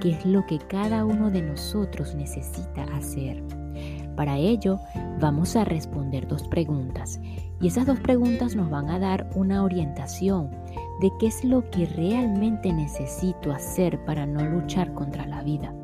qué 0.00 0.10
es 0.10 0.26
lo 0.26 0.46
que 0.46 0.58
cada 0.58 1.04
uno 1.04 1.30
de 1.30 1.42
nosotros 1.42 2.14
necesita 2.14 2.84
hacer. 2.94 3.42
Para 4.16 4.38
ello 4.38 4.78
vamos 5.20 5.56
a 5.56 5.64
responder 5.64 6.26
dos 6.26 6.46
preguntas 6.48 7.20
y 7.60 7.68
esas 7.68 7.86
dos 7.86 7.98
preguntas 8.00 8.54
nos 8.54 8.70
van 8.70 8.90
a 8.90 8.98
dar 8.98 9.30
una 9.34 9.62
orientación 9.62 10.50
de 11.00 11.10
qué 11.18 11.26
es 11.26 11.44
lo 11.44 11.68
que 11.70 11.86
realmente 11.86 12.72
necesito 12.72 13.52
hacer 13.52 14.04
para 14.04 14.26
no 14.26 14.44
luchar 14.44 14.92
contra 14.94 15.26
la 15.26 15.42
vida. 15.42 15.74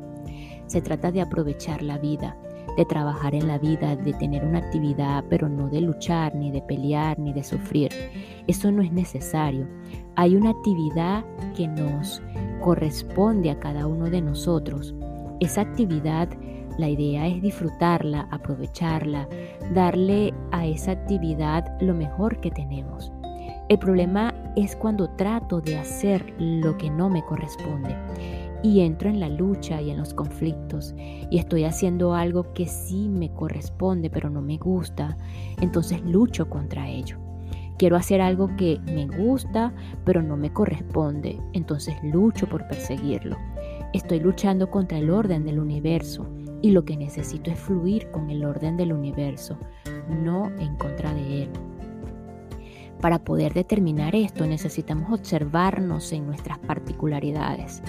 Se 0.67 0.81
trata 0.81 1.11
de 1.11 1.21
aprovechar 1.21 1.81
la 1.81 1.97
vida, 1.97 2.37
de 2.77 2.85
trabajar 2.85 3.35
en 3.35 3.47
la 3.47 3.57
vida, 3.57 3.95
de 3.95 4.13
tener 4.13 4.43
una 4.43 4.59
actividad, 4.59 5.23
pero 5.29 5.49
no 5.49 5.69
de 5.69 5.81
luchar, 5.81 6.35
ni 6.35 6.51
de 6.51 6.61
pelear, 6.61 7.19
ni 7.19 7.33
de 7.33 7.43
sufrir. 7.43 7.91
Eso 8.47 8.71
no 8.71 8.81
es 8.81 8.91
necesario. 8.91 9.67
Hay 10.15 10.35
una 10.35 10.51
actividad 10.51 11.23
que 11.55 11.67
nos 11.67 12.21
corresponde 12.61 13.51
a 13.51 13.59
cada 13.59 13.87
uno 13.87 14.09
de 14.09 14.21
nosotros. 14.21 14.95
Esa 15.39 15.61
actividad 15.61 16.29
la 16.77 16.89
idea 16.89 17.27
es 17.27 17.41
disfrutarla, 17.41 18.27
aprovecharla, 18.31 19.27
darle 19.73 20.33
a 20.51 20.65
esa 20.65 20.91
actividad 20.91 21.79
lo 21.81 21.93
mejor 21.93 22.39
que 22.39 22.51
tenemos. 22.51 23.11
El 23.69 23.79
problema 23.79 24.33
es 24.55 24.75
cuando 24.75 25.09
trato 25.11 25.61
de 25.61 25.77
hacer 25.77 26.33
lo 26.37 26.77
que 26.77 26.89
no 26.89 27.09
me 27.09 27.23
corresponde 27.23 27.95
y 28.61 28.81
entro 28.81 29.09
en 29.09 29.19
la 29.19 29.29
lucha 29.29 29.81
y 29.81 29.89
en 29.89 29.97
los 29.97 30.13
conflictos 30.13 30.93
y 31.29 31.37
estoy 31.37 31.63
haciendo 31.65 32.13
algo 32.13 32.53
que 32.53 32.67
sí 32.67 33.09
me 33.09 33.31
corresponde 33.31 34.09
pero 34.09 34.29
no 34.29 34.41
me 34.41 34.57
gusta, 34.57 35.17
entonces 35.61 36.01
lucho 36.01 36.49
contra 36.49 36.89
ello. 36.89 37.17
Quiero 37.77 37.97
hacer 37.97 38.21
algo 38.21 38.55
que 38.55 38.79
me 38.85 39.07
gusta 39.07 39.73
pero 40.05 40.21
no 40.21 40.37
me 40.37 40.51
corresponde, 40.51 41.39
entonces 41.53 41.95
lucho 42.03 42.47
por 42.47 42.67
perseguirlo. 42.67 43.37
Estoy 43.93 44.19
luchando 44.19 44.69
contra 44.69 44.97
el 44.97 45.09
orden 45.09 45.45
del 45.45 45.59
universo 45.59 46.27
y 46.63 46.71
lo 46.71 46.85
que 46.85 46.95
necesito 46.95 47.51
es 47.51 47.59
fluir 47.59 48.09
con 48.09 48.29
el 48.29 48.45
orden 48.45 48.77
del 48.77 48.93
universo, 48.93 49.57
no 50.09 50.47
en 50.59 50.75
contra 50.77 51.13
de 51.13 51.43
él. 51.43 51.49
Para 53.01 53.19
poder 53.19 53.53
determinar 53.53 54.15
esto 54.15 54.47
necesitamos 54.47 55.11
observarnos 55.11 56.13
en 56.13 56.25
nuestras 56.25 56.57
particularidades. 56.59 57.83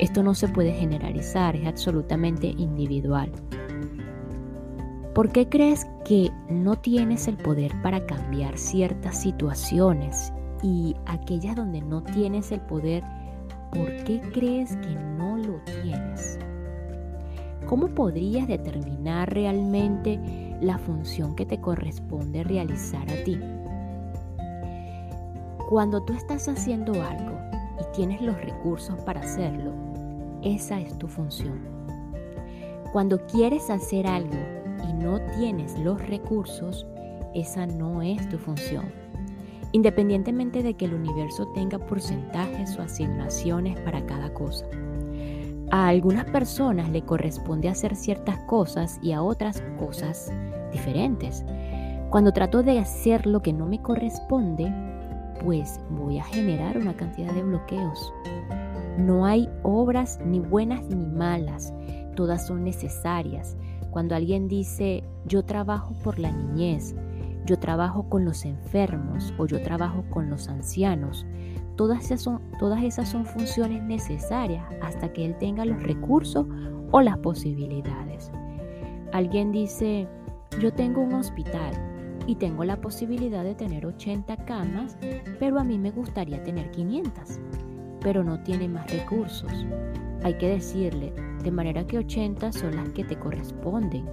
Esto 0.00 0.24
no 0.24 0.34
se 0.34 0.48
puede 0.48 0.72
generalizar, 0.72 1.54
es 1.54 1.68
absolutamente 1.68 2.48
individual. 2.48 3.30
¿Por 5.14 5.30
qué 5.30 5.48
crees 5.48 5.86
que 6.04 6.30
no 6.50 6.74
tienes 6.74 7.28
el 7.28 7.36
poder 7.36 7.80
para 7.80 8.04
cambiar 8.06 8.58
ciertas 8.58 9.22
situaciones 9.22 10.32
y 10.64 10.96
aquellas 11.06 11.54
donde 11.54 11.80
no 11.80 12.02
tienes 12.02 12.50
el 12.50 12.60
poder, 12.62 13.04
¿por 13.70 13.86
qué 14.02 14.20
crees 14.34 14.74
que 14.78 14.96
no 15.16 15.36
lo 15.36 15.60
tienes? 15.80 16.35
¿Cómo 17.66 17.88
podrías 17.88 18.46
determinar 18.46 19.34
realmente 19.34 20.20
la 20.60 20.78
función 20.78 21.34
que 21.34 21.44
te 21.44 21.60
corresponde 21.60 22.44
realizar 22.44 23.10
a 23.10 23.24
ti? 23.24 23.40
Cuando 25.68 26.00
tú 26.04 26.12
estás 26.12 26.48
haciendo 26.48 26.92
algo 27.02 27.36
y 27.80 27.96
tienes 27.96 28.22
los 28.22 28.40
recursos 28.40 28.96
para 29.00 29.20
hacerlo, 29.20 29.72
esa 30.44 30.80
es 30.80 30.96
tu 30.96 31.08
función. 31.08 31.58
Cuando 32.92 33.26
quieres 33.26 33.68
hacer 33.68 34.06
algo 34.06 34.38
y 34.88 34.92
no 34.92 35.20
tienes 35.36 35.76
los 35.80 36.00
recursos, 36.06 36.86
esa 37.34 37.66
no 37.66 38.00
es 38.00 38.28
tu 38.28 38.38
función. 38.38 38.84
Independientemente 39.72 40.62
de 40.62 40.74
que 40.74 40.84
el 40.84 40.94
universo 40.94 41.48
tenga 41.48 41.80
porcentajes 41.80 42.78
o 42.78 42.82
asignaciones 42.82 43.78
para 43.80 44.06
cada 44.06 44.32
cosa. 44.32 44.66
A 45.70 45.88
algunas 45.88 46.26
personas 46.26 46.88
le 46.90 47.02
corresponde 47.02 47.68
hacer 47.68 47.96
ciertas 47.96 48.38
cosas 48.44 49.00
y 49.02 49.12
a 49.12 49.22
otras 49.22 49.62
cosas 49.78 50.32
diferentes. 50.70 51.44
Cuando 52.10 52.32
trato 52.32 52.62
de 52.62 52.78
hacer 52.78 53.26
lo 53.26 53.42
que 53.42 53.52
no 53.52 53.66
me 53.66 53.82
corresponde, 53.82 54.72
pues 55.42 55.80
voy 55.90 56.18
a 56.18 56.24
generar 56.24 56.78
una 56.78 56.96
cantidad 56.96 57.32
de 57.32 57.42
bloqueos. 57.42 58.12
No 58.96 59.26
hay 59.26 59.50
obras 59.64 60.20
ni 60.24 60.38
buenas 60.38 60.82
ni 60.84 61.04
malas, 61.04 61.74
todas 62.14 62.46
son 62.46 62.62
necesarias. 62.62 63.56
Cuando 63.90 64.14
alguien 64.14 64.46
dice, 64.46 65.02
yo 65.26 65.44
trabajo 65.44 65.94
por 66.04 66.18
la 66.18 66.30
niñez, 66.30 66.94
yo 67.44 67.58
trabajo 67.58 68.08
con 68.08 68.24
los 68.24 68.44
enfermos 68.44 69.34
o 69.36 69.46
yo 69.46 69.60
trabajo 69.62 70.04
con 70.10 70.30
los 70.30 70.48
ancianos, 70.48 71.26
todas 71.76 72.04
esas 72.04 72.22
son, 72.22 72.40
todas 72.58 72.82
esas 72.82 73.08
son 73.08 73.24
funciones 73.24 73.82
necesarias 73.82 74.64
hasta 74.82 75.12
que 75.12 75.24
él 75.24 75.36
tenga 75.38 75.64
los 75.64 75.82
recursos 75.82 76.46
o 76.90 77.00
las 77.00 77.18
posibilidades. 77.18 78.30
Alguien 79.12 79.52
dice, 79.52 80.08
yo 80.60 80.72
tengo 80.72 81.00
un 81.00 81.14
hospital, 81.14 81.74
y 82.26 82.34
tengo 82.34 82.64
la 82.64 82.80
posibilidad 82.80 83.44
de 83.44 83.54
tener 83.54 83.86
80 83.86 84.36
camas, 84.44 84.96
pero 85.38 85.58
a 85.58 85.64
mí 85.64 85.78
me 85.78 85.90
gustaría 85.90 86.42
tener 86.42 86.70
500, 86.72 87.40
pero 88.00 88.24
no 88.24 88.42
tiene 88.42 88.68
más 88.68 88.90
recursos. 88.90 89.50
Hay 90.24 90.36
que 90.38 90.48
decirle, 90.48 91.12
de 91.42 91.50
manera 91.50 91.86
que 91.86 91.98
80 91.98 92.52
son 92.52 92.76
las 92.76 92.88
que 92.90 93.04
te 93.04 93.16
corresponden. 93.16 94.06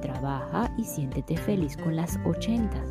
Trabaja 0.00 0.74
y 0.76 0.84
siéntete 0.84 1.36
feliz 1.36 1.76
con 1.76 1.94
las 1.94 2.18
80. 2.24 2.84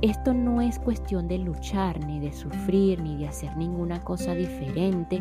Esto 0.00 0.32
no 0.32 0.60
es 0.60 0.78
cuestión 0.78 1.26
de 1.26 1.38
luchar, 1.38 2.04
ni 2.06 2.20
de 2.20 2.32
sufrir, 2.32 3.02
ni 3.02 3.16
de 3.16 3.26
hacer 3.26 3.56
ninguna 3.56 4.00
cosa 4.04 4.32
diferente 4.32 5.20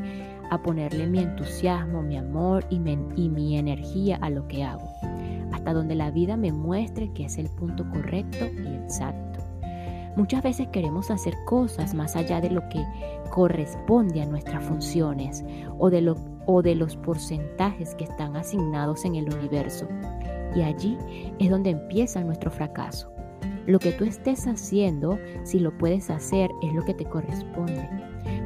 a 0.52 0.62
ponerle 0.62 1.08
mi 1.08 1.18
entusiasmo, 1.18 2.04
mi 2.04 2.16
amor 2.16 2.64
y 2.70 2.80
mi, 2.80 3.58
energía 3.58 4.18
a 4.22 4.30
lo 4.30 4.48
que 4.48 4.64
hago 4.64 4.88
hasta 5.52 5.74
donde 5.74 5.96
la 5.96 6.12
vida 6.12 6.38
me 6.38 6.52
muestre 6.52 7.12
que 7.14 7.26
es 7.26 7.38
el 7.38 7.50
punto 7.50 7.90
correcto 7.90 8.46
y 8.46 8.76
exacto. 8.76 9.40
Muchas 10.16 10.44
veces 10.44 10.68
queremos 10.68 11.10
hacer 11.10 11.36
cosas 11.46 11.94
más 11.94 12.16
allá 12.16 12.42
de 12.42 12.52
lo 12.52 12.68
que 12.70 12.84
corresponde 13.32 14.22
a 14.22 14.26
nuestras 14.26 14.64
funciones 14.64 15.44
o 15.78 15.90
de, 15.90 16.02
los 16.76 16.96
porcentajes 16.98 17.96
que 17.96 18.04
están 18.04 18.36
asignados 18.36 19.06
en 19.06 19.16
el 19.16 19.34
universo. 19.34 19.88
Y 20.56 20.62
allí 20.62 20.98
es 21.40 21.50
donde 21.50 21.72
empieza 21.72 22.24
nuestro 22.24 22.50
fracaso. 22.50 23.17
Lo 23.68 23.80
que 23.80 23.92
tú 23.92 24.06
estés 24.06 24.48
haciendo, 24.48 25.20
si 25.44 25.60
lo 25.60 25.78
puedes 25.78 26.10
hacer, 26.10 26.50
es 26.64 26.74
lo 26.74 26.86
que 26.86 26.94
te 26.94 27.04
corresponde. 27.04 27.88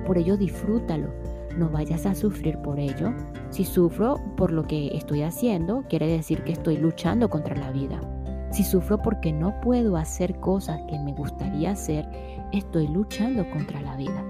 Por 0.07 0.17
ello 0.17 0.35
disfrútalo, 0.35 1.13
no 1.57 1.69
vayas 1.69 2.07
a 2.07 2.15
sufrir 2.15 2.57
por 2.63 2.79
ello. 2.79 3.13
Si 3.51 3.63
sufro 3.63 4.19
por 4.35 4.51
lo 4.51 4.65
que 4.65 4.97
estoy 4.97 5.21
haciendo, 5.21 5.83
quiere 5.87 6.07
decir 6.07 6.43
que 6.43 6.53
estoy 6.53 6.77
luchando 6.77 7.29
contra 7.29 7.55
la 7.55 7.71
vida. 7.71 8.01
Si 8.51 8.63
sufro 8.63 8.97
porque 8.97 9.31
no 9.31 9.61
puedo 9.61 9.95
hacer 9.95 10.39
cosas 10.39 10.81
que 10.89 10.97
me 10.97 11.13
gustaría 11.13 11.69
hacer, 11.69 12.09
estoy 12.51 12.87
luchando 12.87 13.47
contra 13.51 13.79
la 13.79 13.95
vida. 13.97 14.25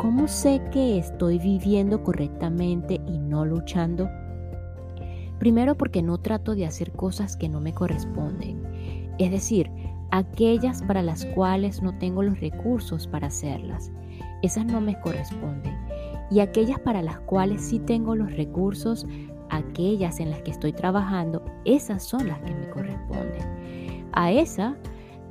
¿Cómo 0.00 0.26
sé 0.26 0.60
que 0.72 0.98
estoy 0.98 1.38
viviendo 1.38 2.02
correctamente 2.02 3.00
y 3.06 3.18
no 3.18 3.44
luchando? 3.44 4.08
Primero 5.38 5.76
porque 5.76 6.02
no 6.02 6.18
trato 6.18 6.56
de 6.56 6.66
hacer 6.66 6.90
cosas 6.92 7.36
que 7.36 7.48
no 7.48 7.60
me 7.60 7.72
corresponden, 7.72 8.62
es 9.18 9.30
decir, 9.30 9.70
aquellas 10.10 10.82
para 10.82 11.02
las 11.02 11.24
cuales 11.26 11.82
no 11.82 11.96
tengo 11.98 12.22
los 12.22 12.40
recursos 12.40 13.06
para 13.06 13.28
hacerlas. 13.28 13.90
Esas 14.42 14.66
no 14.66 14.80
me 14.80 14.98
corresponden 15.00 15.76
y 16.30 16.40
aquellas 16.40 16.78
para 16.78 17.02
las 17.02 17.18
cuales 17.20 17.60
sí 17.60 17.80
tengo 17.80 18.14
los 18.14 18.32
recursos, 18.36 19.06
aquellas 19.50 20.20
en 20.20 20.30
las 20.30 20.42
que 20.42 20.52
estoy 20.52 20.72
trabajando, 20.72 21.44
esas 21.64 22.04
son 22.04 22.28
las 22.28 22.38
que 22.40 22.54
me 22.54 22.70
corresponden. 22.70 24.06
A 24.12 24.30
esa, 24.30 24.76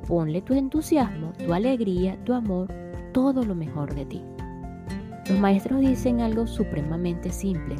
ponle 0.06 0.42
tu 0.42 0.52
entusiasmo, 0.52 1.32
tu 1.44 1.52
alegría, 1.54 2.22
tu 2.24 2.34
amor, 2.34 2.68
todo 3.12 3.42
lo 3.42 3.54
mejor 3.54 3.94
de 3.94 4.04
ti. 4.04 4.22
Los 5.28 5.38
maestros 5.38 5.80
dicen 5.80 6.20
algo 6.20 6.46
supremamente 6.46 7.30
simple. 7.30 7.76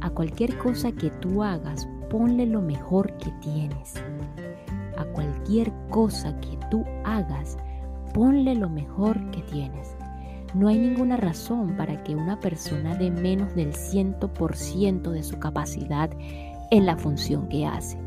A 0.00 0.10
cualquier 0.10 0.56
cosa 0.58 0.90
que 0.90 1.10
tú 1.10 1.42
hagas, 1.42 1.88
ponle 2.10 2.46
lo 2.46 2.60
mejor 2.60 3.12
que 3.18 3.30
tienes. 3.40 3.94
Cosa 5.88 6.38
que 6.40 6.58
tú 6.70 6.84
hagas, 7.04 7.56
ponle 8.12 8.54
lo 8.54 8.68
mejor 8.68 9.30
que 9.30 9.42
tienes. 9.42 9.96
No 10.54 10.68
hay 10.68 10.78
ninguna 10.78 11.16
razón 11.16 11.76
para 11.76 12.02
que 12.04 12.14
una 12.14 12.40
persona 12.40 12.94
dé 12.96 13.10
menos 13.10 13.54
del 13.54 13.72
100% 13.72 15.10
de 15.10 15.22
su 15.22 15.38
capacidad 15.38 16.10
en 16.70 16.86
la 16.86 16.96
función 16.96 17.48
que 17.48 17.66
hace. 17.66 17.98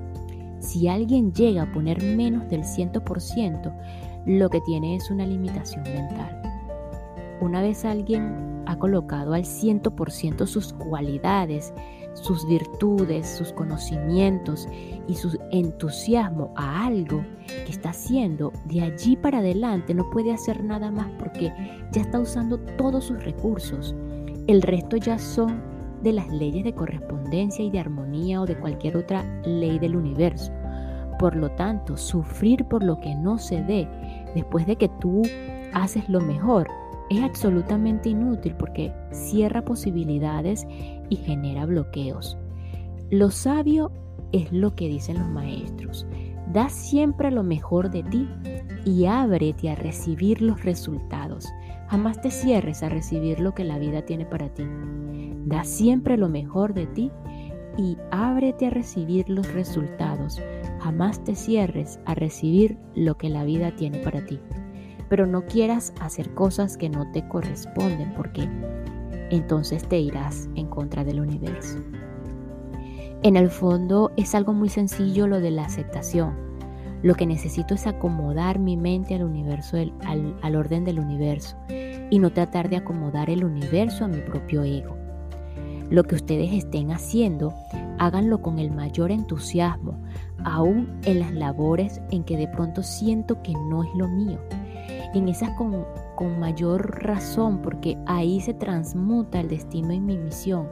Si 0.59 0.87
alguien 0.87 1.33
llega 1.33 1.63
a 1.63 1.71
poner 1.71 2.01
menos 2.03 2.47
del 2.49 2.63
100%, 2.63 3.73
lo 4.25 4.49
que 4.49 4.61
tiene 4.61 4.95
es 4.95 5.09
una 5.09 5.25
limitación 5.25 5.83
mental. 5.83 6.41
Una 7.41 7.61
vez 7.61 7.85
alguien 7.85 8.63
ha 8.67 8.77
colocado 8.77 9.33
al 9.33 9.43
100% 9.43 10.45
sus 10.45 10.73
cualidades, 10.73 11.73
sus 12.13 12.47
virtudes, 12.47 13.27
sus 13.27 13.53
conocimientos 13.53 14.67
y 15.07 15.15
su 15.15 15.37
entusiasmo 15.51 16.53
a 16.55 16.85
algo 16.85 17.23
que 17.47 17.71
está 17.71 17.89
haciendo, 17.89 18.51
de 18.65 18.81
allí 18.81 19.15
para 19.15 19.39
adelante 19.39 19.93
no 19.93 20.09
puede 20.09 20.33
hacer 20.33 20.63
nada 20.63 20.91
más 20.91 21.07
porque 21.17 21.51
ya 21.91 22.01
está 22.01 22.19
usando 22.19 22.59
todos 22.77 23.05
sus 23.05 23.23
recursos. 23.23 23.95
El 24.47 24.61
resto 24.61 24.97
ya 24.97 25.17
son 25.17 25.61
de 26.03 26.13
las 26.13 26.27
leyes 26.29 26.63
de 26.63 26.73
correspondencia 26.73 27.63
y 27.63 27.69
de 27.69 27.79
armonía 27.79 28.41
o 28.41 28.45
de 28.45 28.57
cualquier 28.57 28.97
otra 28.97 29.23
ley 29.45 29.79
del 29.79 29.95
universo. 29.95 30.51
Por 31.19 31.35
lo 31.35 31.49
tanto, 31.51 31.97
sufrir 31.97 32.65
por 32.65 32.83
lo 32.83 32.99
que 32.99 33.13
no 33.13 33.37
se 33.37 33.61
dé 33.63 33.87
después 34.33 34.65
de 34.65 34.75
que 34.75 34.89
tú 34.99 35.21
haces 35.73 36.09
lo 36.09 36.19
mejor 36.19 36.67
es 37.11 37.21
absolutamente 37.21 38.09
inútil 38.09 38.55
porque 38.55 38.93
cierra 39.11 39.61
posibilidades 39.63 40.65
y 41.11 41.17
genera 41.17 41.67
bloqueos. 41.67 42.37
Lo 43.11 43.29
sabio 43.29 43.91
es 44.31 44.51
lo 44.51 44.75
que 44.75 44.87
dicen 44.87 45.19
los 45.19 45.29
maestros. 45.29 46.07
Da 46.51 46.69
siempre 46.69 47.29
lo 47.29 47.43
mejor 47.43 47.91
de 47.91 48.01
ti 48.03 48.27
y 48.85 49.05
ábrete 49.05 49.69
a 49.69 49.75
recibir 49.75 50.41
los 50.41 50.63
resultados. 50.63 51.47
Jamás 51.89 52.21
te 52.21 52.31
cierres 52.31 52.81
a 52.81 52.89
recibir 52.89 53.39
lo 53.41 53.53
que 53.53 53.65
la 53.65 53.77
vida 53.77 54.03
tiene 54.03 54.25
para 54.25 54.49
ti. 54.53 54.63
Da 55.45 55.65
siempre 55.65 56.17
lo 56.17 56.29
mejor 56.29 56.73
de 56.73 56.87
ti 56.87 57.11
y 57.77 57.97
ábrete 58.11 58.67
a 58.67 58.69
recibir 58.69 59.29
los 59.29 59.53
resultados. 59.53 60.41
Jamás 60.79 61.21
te 61.25 61.35
cierres 61.35 61.99
a 62.05 62.15
recibir 62.15 62.77
lo 62.95 63.17
que 63.17 63.29
la 63.29 63.43
vida 63.43 63.75
tiene 63.75 63.99
para 63.99 64.25
ti 64.25 64.39
pero 65.11 65.27
no 65.27 65.45
quieras 65.45 65.93
hacer 65.99 66.33
cosas 66.33 66.77
que 66.77 66.87
no 66.87 67.11
te 67.11 67.27
corresponden 67.27 68.13
porque 68.15 68.47
entonces 69.31 69.87
te 69.87 69.99
irás 69.99 70.49
en 70.55 70.67
contra 70.67 71.03
del 71.03 71.19
universo. 71.19 71.79
En 73.23 73.37
el 73.37 73.49
fondo 73.49 74.11
es 74.17 74.35
algo 74.35 74.53
muy 74.53 74.69
sencillo 74.69 75.27
lo 75.27 75.39
de 75.39 75.51
la 75.51 75.65
aceptación. 75.65 76.35
Lo 77.01 77.15
que 77.15 77.25
necesito 77.25 77.73
es 77.73 77.87
acomodar 77.87 78.59
mi 78.59 78.77
mente 78.77 79.15
al 79.15 79.23
universo, 79.23 79.77
al, 79.77 80.35
al 80.41 80.55
orden 80.55 80.85
del 80.85 80.99
universo 80.99 81.55
y 82.09 82.19
no 82.19 82.31
tratar 82.31 82.69
de 82.69 82.77
acomodar 82.77 83.29
el 83.29 83.43
universo 83.43 84.05
a 84.05 84.07
mi 84.07 84.19
propio 84.19 84.63
ego. 84.63 84.97
Lo 85.89 86.03
que 86.03 86.15
ustedes 86.15 86.53
estén 86.53 86.91
haciendo, 86.91 87.53
háganlo 87.99 88.41
con 88.41 88.59
el 88.59 88.71
mayor 88.71 89.11
entusiasmo, 89.11 90.01
aún 90.43 90.99
en 91.03 91.19
las 91.19 91.33
labores 91.33 92.01
en 92.11 92.23
que 92.23 92.37
de 92.37 92.47
pronto 92.47 92.81
siento 92.81 93.41
que 93.43 93.53
no 93.53 93.83
es 93.83 93.89
lo 93.95 94.07
mío. 94.07 94.39
En 95.13 95.27
esas 95.27 95.51
con, 95.51 95.85
con 96.21 96.39
mayor 96.39 97.03
razón, 97.03 97.63
porque 97.63 97.97
ahí 98.05 98.41
se 98.41 98.53
transmuta 98.53 99.39
el 99.39 99.47
destino 99.47 99.91
y 99.91 99.99
mi 99.99 100.19
misión. 100.19 100.67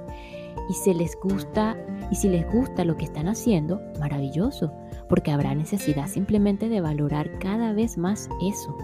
Y 0.70 0.74
se 0.74 0.94
les 0.94 1.18
gusta, 1.20 1.76
y 2.12 2.16
si 2.16 2.30
les 2.30 2.48
gusta 2.52 2.86
lo 2.86 2.96
que 2.96 3.06
están 3.06 3.28
haciendo, 3.28 3.82
maravilloso, 4.00 4.72
porque 5.10 5.32
habrá 5.32 5.56
necesidad 5.56 6.06
simplemente 6.06 6.70
de 6.70 6.82
valorar 6.82 7.40
cada 7.40 7.74
vez 7.74 7.98
más 7.98 8.30
eso. 8.44 8.78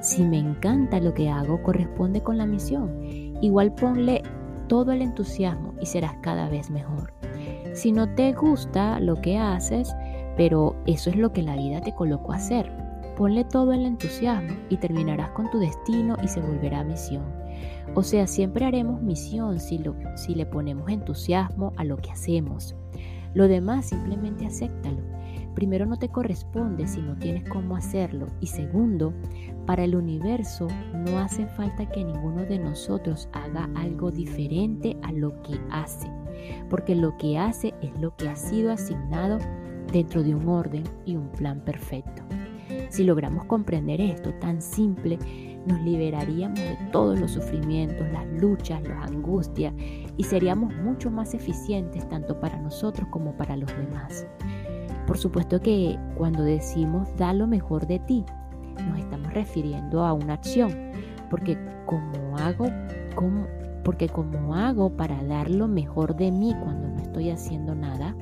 Si 0.00 0.24
me 0.24 0.38
encanta 0.38 0.98
lo 0.98 1.14
que 1.14 1.30
hago, 1.30 1.62
corresponde 1.62 2.24
con 2.24 2.38
la 2.38 2.46
misión. 2.46 2.90
Igual 3.40 3.72
ponle 3.76 4.24
todo 4.66 4.90
el 4.90 5.00
entusiasmo 5.00 5.74
y 5.80 5.86
serás 5.86 6.16
cada 6.22 6.48
vez 6.48 6.70
mejor. 6.70 7.12
Si 7.72 7.92
no 7.92 8.12
te 8.16 8.32
gusta 8.32 8.98
lo 8.98 9.20
que 9.20 9.38
haces, 9.38 9.94
pero 10.36 10.74
eso 10.86 11.10
es 11.10 11.14
lo 11.14 11.32
que 11.32 11.42
la 11.42 11.54
vida 11.54 11.80
te 11.82 11.94
colocó 11.94 12.32
a 12.32 12.36
hacer, 12.38 12.83
ponle 13.16 13.44
todo 13.44 13.72
el 13.72 13.86
entusiasmo 13.86 14.56
y 14.68 14.76
terminarás 14.76 15.30
con 15.30 15.50
tu 15.50 15.58
destino 15.58 16.16
y 16.22 16.28
se 16.28 16.40
volverá 16.40 16.84
misión. 16.84 17.24
O 17.94 18.02
sea, 18.02 18.26
siempre 18.26 18.64
haremos 18.64 19.02
misión 19.02 19.60
si, 19.60 19.78
le 20.34 20.46
ponemos 20.46 20.88
entusiasmo 20.90 21.72
a 21.76 21.84
lo 21.84 21.96
que 21.96 22.10
hacemos. 22.10 22.74
Lo 23.34 23.48
demás 23.48 23.86
simplemente 23.86 24.46
acéptalo. 24.46 25.02
Primero 25.54 25.86
no 25.86 25.96
te 25.96 26.08
corresponde 26.08 26.88
si 26.88 27.00
no 27.00 27.16
tienes 27.16 27.48
cómo 27.48 27.76
hacerlo. 27.76 28.26
Y 28.40 28.48
segundo, 28.48 29.12
para 29.66 29.84
el 29.84 29.94
universo 29.94 30.66
no 30.92 31.18
hace 31.18 31.46
falta 31.46 31.88
que 31.88 32.04
ninguno 32.04 32.42
de 32.44 32.58
nosotros 32.58 33.28
haga 33.32 33.70
algo 33.76 34.10
diferente 34.10 34.96
a 35.02 35.12
lo 35.12 35.40
que 35.42 35.60
hace, 35.70 36.10
porque 36.68 36.96
lo 36.96 37.16
que 37.16 37.38
hace 37.38 37.72
es 37.80 37.96
lo 38.00 38.16
que 38.16 38.28
ha 38.28 38.36
sido 38.36 38.72
asignado 38.72 39.38
dentro 39.92 40.24
de 40.24 40.34
un 40.34 40.48
orden 40.48 40.82
y 41.06 41.14
un 41.14 41.28
plan 41.30 41.60
perfecto. 41.60 42.23
Si 42.94 43.02
logramos 43.02 43.46
comprender 43.46 44.00
esto 44.00 44.32
tan 44.34 44.62
simple, 44.62 45.18
nos 45.66 45.80
liberaríamos 45.80 46.60
de 46.60 46.78
todos 46.92 47.18
los 47.18 47.32
sufrimientos, 47.32 48.06
las 48.12 48.24
luchas, 48.40 48.80
las 48.84 49.10
angustias 49.10 49.74
y 50.16 50.22
seríamos 50.22 50.72
mucho 50.76 51.10
más 51.10 51.34
eficientes 51.34 52.08
tanto 52.08 52.38
para 52.38 52.56
nosotros 52.60 53.08
como 53.10 53.36
para 53.36 53.56
los 53.56 53.68
demás. 53.76 54.28
Por 55.08 55.18
supuesto 55.18 55.60
que 55.60 55.98
cuando 56.16 56.44
decimos 56.44 57.08
da 57.16 57.32
lo 57.32 57.48
mejor 57.48 57.84
de 57.88 57.98
ti, 57.98 58.24
nos 58.86 59.00
estamos 59.00 59.34
refiriendo 59.34 60.04
a 60.04 60.12
una 60.12 60.34
acción, 60.34 60.70
porque 61.30 61.58
como 61.86 62.38
hago, 62.38 62.68
porque 63.82 64.08
como 64.08 64.54
hago 64.54 64.96
para 64.96 65.20
dar 65.24 65.50
lo 65.50 65.66
mejor 65.66 66.14
de 66.14 66.30
mí 66.30 66.54
cuando 66.62 66.86
no 66.90 66.98
estoy 66.98 67.30
haciendo 67.30 67.74
nada, 67.74 68.14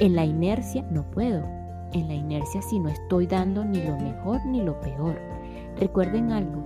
en 0.00 0.16
la 0.16 0.24
inercia 0.24 0.88
no 0.90 1.02
puedo. 1.10 1.63
En 1.94 2.08
la 2.08 2.14
inercia 2.14 2.60
si 2.60 2.80
no 2.80 2.88
estoy 2.88 3.28
dando 3.28 3.64
ni 3.64 3.80
lo 3.80 3.96
mejor 3.96 4.44
ni 4.46 4.62
lo 4.62 4.80
peor. 4.80 5.16
Recuerden 5.78 6.32
algo, 6.32 6.60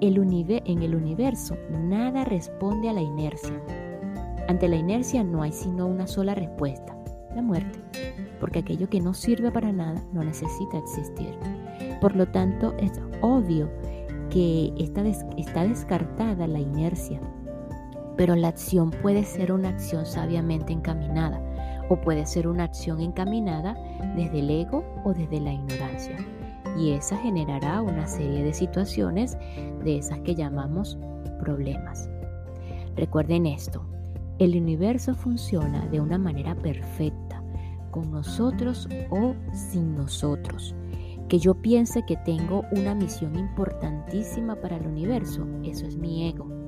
el 0.00 0.18
en 0.18 0.82
el 0.82 0.94
universo 0.96 1.56
nada 1.70 2.24
responde 2.24 2.88
a 2.88 2.92
la 2.92 3.00
inercia. 3.00 3.62
Ante 4.48 4.66
la 4.66 4.74
inercia 4.74 5.22
no 5.22 5.42
hay 5.42 5.52
sino 5.52 5.86
una 5.86 6.08
sola 6.08 6.34
respuesta, 6.34 6.96
la 7.36 7.42
muerte, 7.42 7.78
porque 8.40 8.58
aquello 8.58 8.88
que 8.88 9.00
no 9.00 9.14
sirve 9.14 9.52
para 9.52 9.70
nada 9.70 10.02
no 10.12 10.24
necesita 10.24 10.78
existir. 10.78 11.38
Por 12.00 12.16
lo 12.16 12.26
tanto, 12.26 12.74
es 12.78 13.00
obvio 13.20 13.70
que 14.30 14.72
está, 14.78 15.06
está 15.06 15.62
descartada 15.62 16.48
la 16.48 16.58
inercia, 16.58 17.20
pero 18.16 18.34
la 18.34 18.48
acción 18.48 18.90
puede 18.90 19.22
ser 19.22 19.52
una 19.52 19.68
acción 19.68 20.06
sabiamente 20.06 20.72
encaminada 20.72 21.40
o 21.90 22.00
puede 22.00 22.24
ser 22.24 22.46
una 22.46 22.64
acción 22.64 23.00
encaminada 23.00 23.76
desde 24.14 24.38
el 24.38 24.48
ego 24.48 24.84
o 25.04 25.12
desde 25.12 25.40
la 25.40 25.52
ignorancia. 25.52 26.16
Y 26.78 26.92
esa 26.92 27.16
generará 27.18 27.82
una 27.82 28.06
serie 28.06 28.44
de 28.44 28.54
situaciones 28.54 29.36
de 29.84 29.98
esas 29.98 30.20
que 30.20 30.36
llamamos 30.36 30.96
problemas. 31.40 32.08
Recuerden 32.94 33.44
esto, 33.44 33.84
el 34.38 34.56
universo 34.56 35.14
funciona 35.14 35.84
de 35.88 36.00
una 36.00 36.16
manera 36.16 36.54
perfecta, 36.54 37.42
con 37.90 38.12
nosotros 38.12 38.88
o 39.10 39.34
sin 39.52 39.96
nosotros. 39.96 40.76
Que 41.28 41.40
yo 41.40 41.54
piense 41.54 42.04
que 42.06 42.16
tengo 42.18 42.64
una 42.70 42.94
misión 42.94 43.36
importantísima 43.36 44.54
para 44.54 44.76
el 44.76 44.86
universo, 44.86 45.44
eso 45.64 45.86
es 45.86 45.96
mi 45.96 46.28
ego 46.28 46.59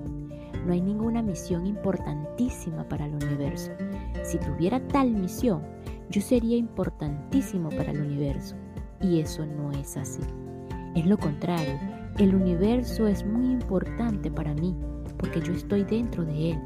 no 0.66 0.72
hay 0.72 0.81
ninguna 0.81 1.22
misión 1.22 1.66
importantísima 1.66 2.88
para 2.88 3.07
el 3.07 3.14
universo. 3.14 3.72
Si 4.22 4.38
tuviera 4.38 4.81
tal 4.88 5.11
misión, 5.12 5.62
yo 6.11 6.20
sería 6.20 6.57
importantísimo 6.57 7.68
para 7.70 7.92
el 7.92 8.01
universo. 8.01 8.57
Y 9.01 9.20
eso 9.20 9.44
no 9.46 9.72
es 9.72 9.96
así. 9.96 10.22
Es 10.94 11.07
lo 11.07 11.18
contrario. 11.18 11.79
El 12.18 12.35
universo 12.35 13.09
es 13.09 13.25
muy 13.27 13.46
importante 13.46 14.31
para 14.31 14.55
mí 14.55 14.77
porque 15.18 15.40
yo 15.40 15.53
estoy 15.53 15.85
dentro 15.85 16.25
de 16.25 16.51
él. 16.51 16.59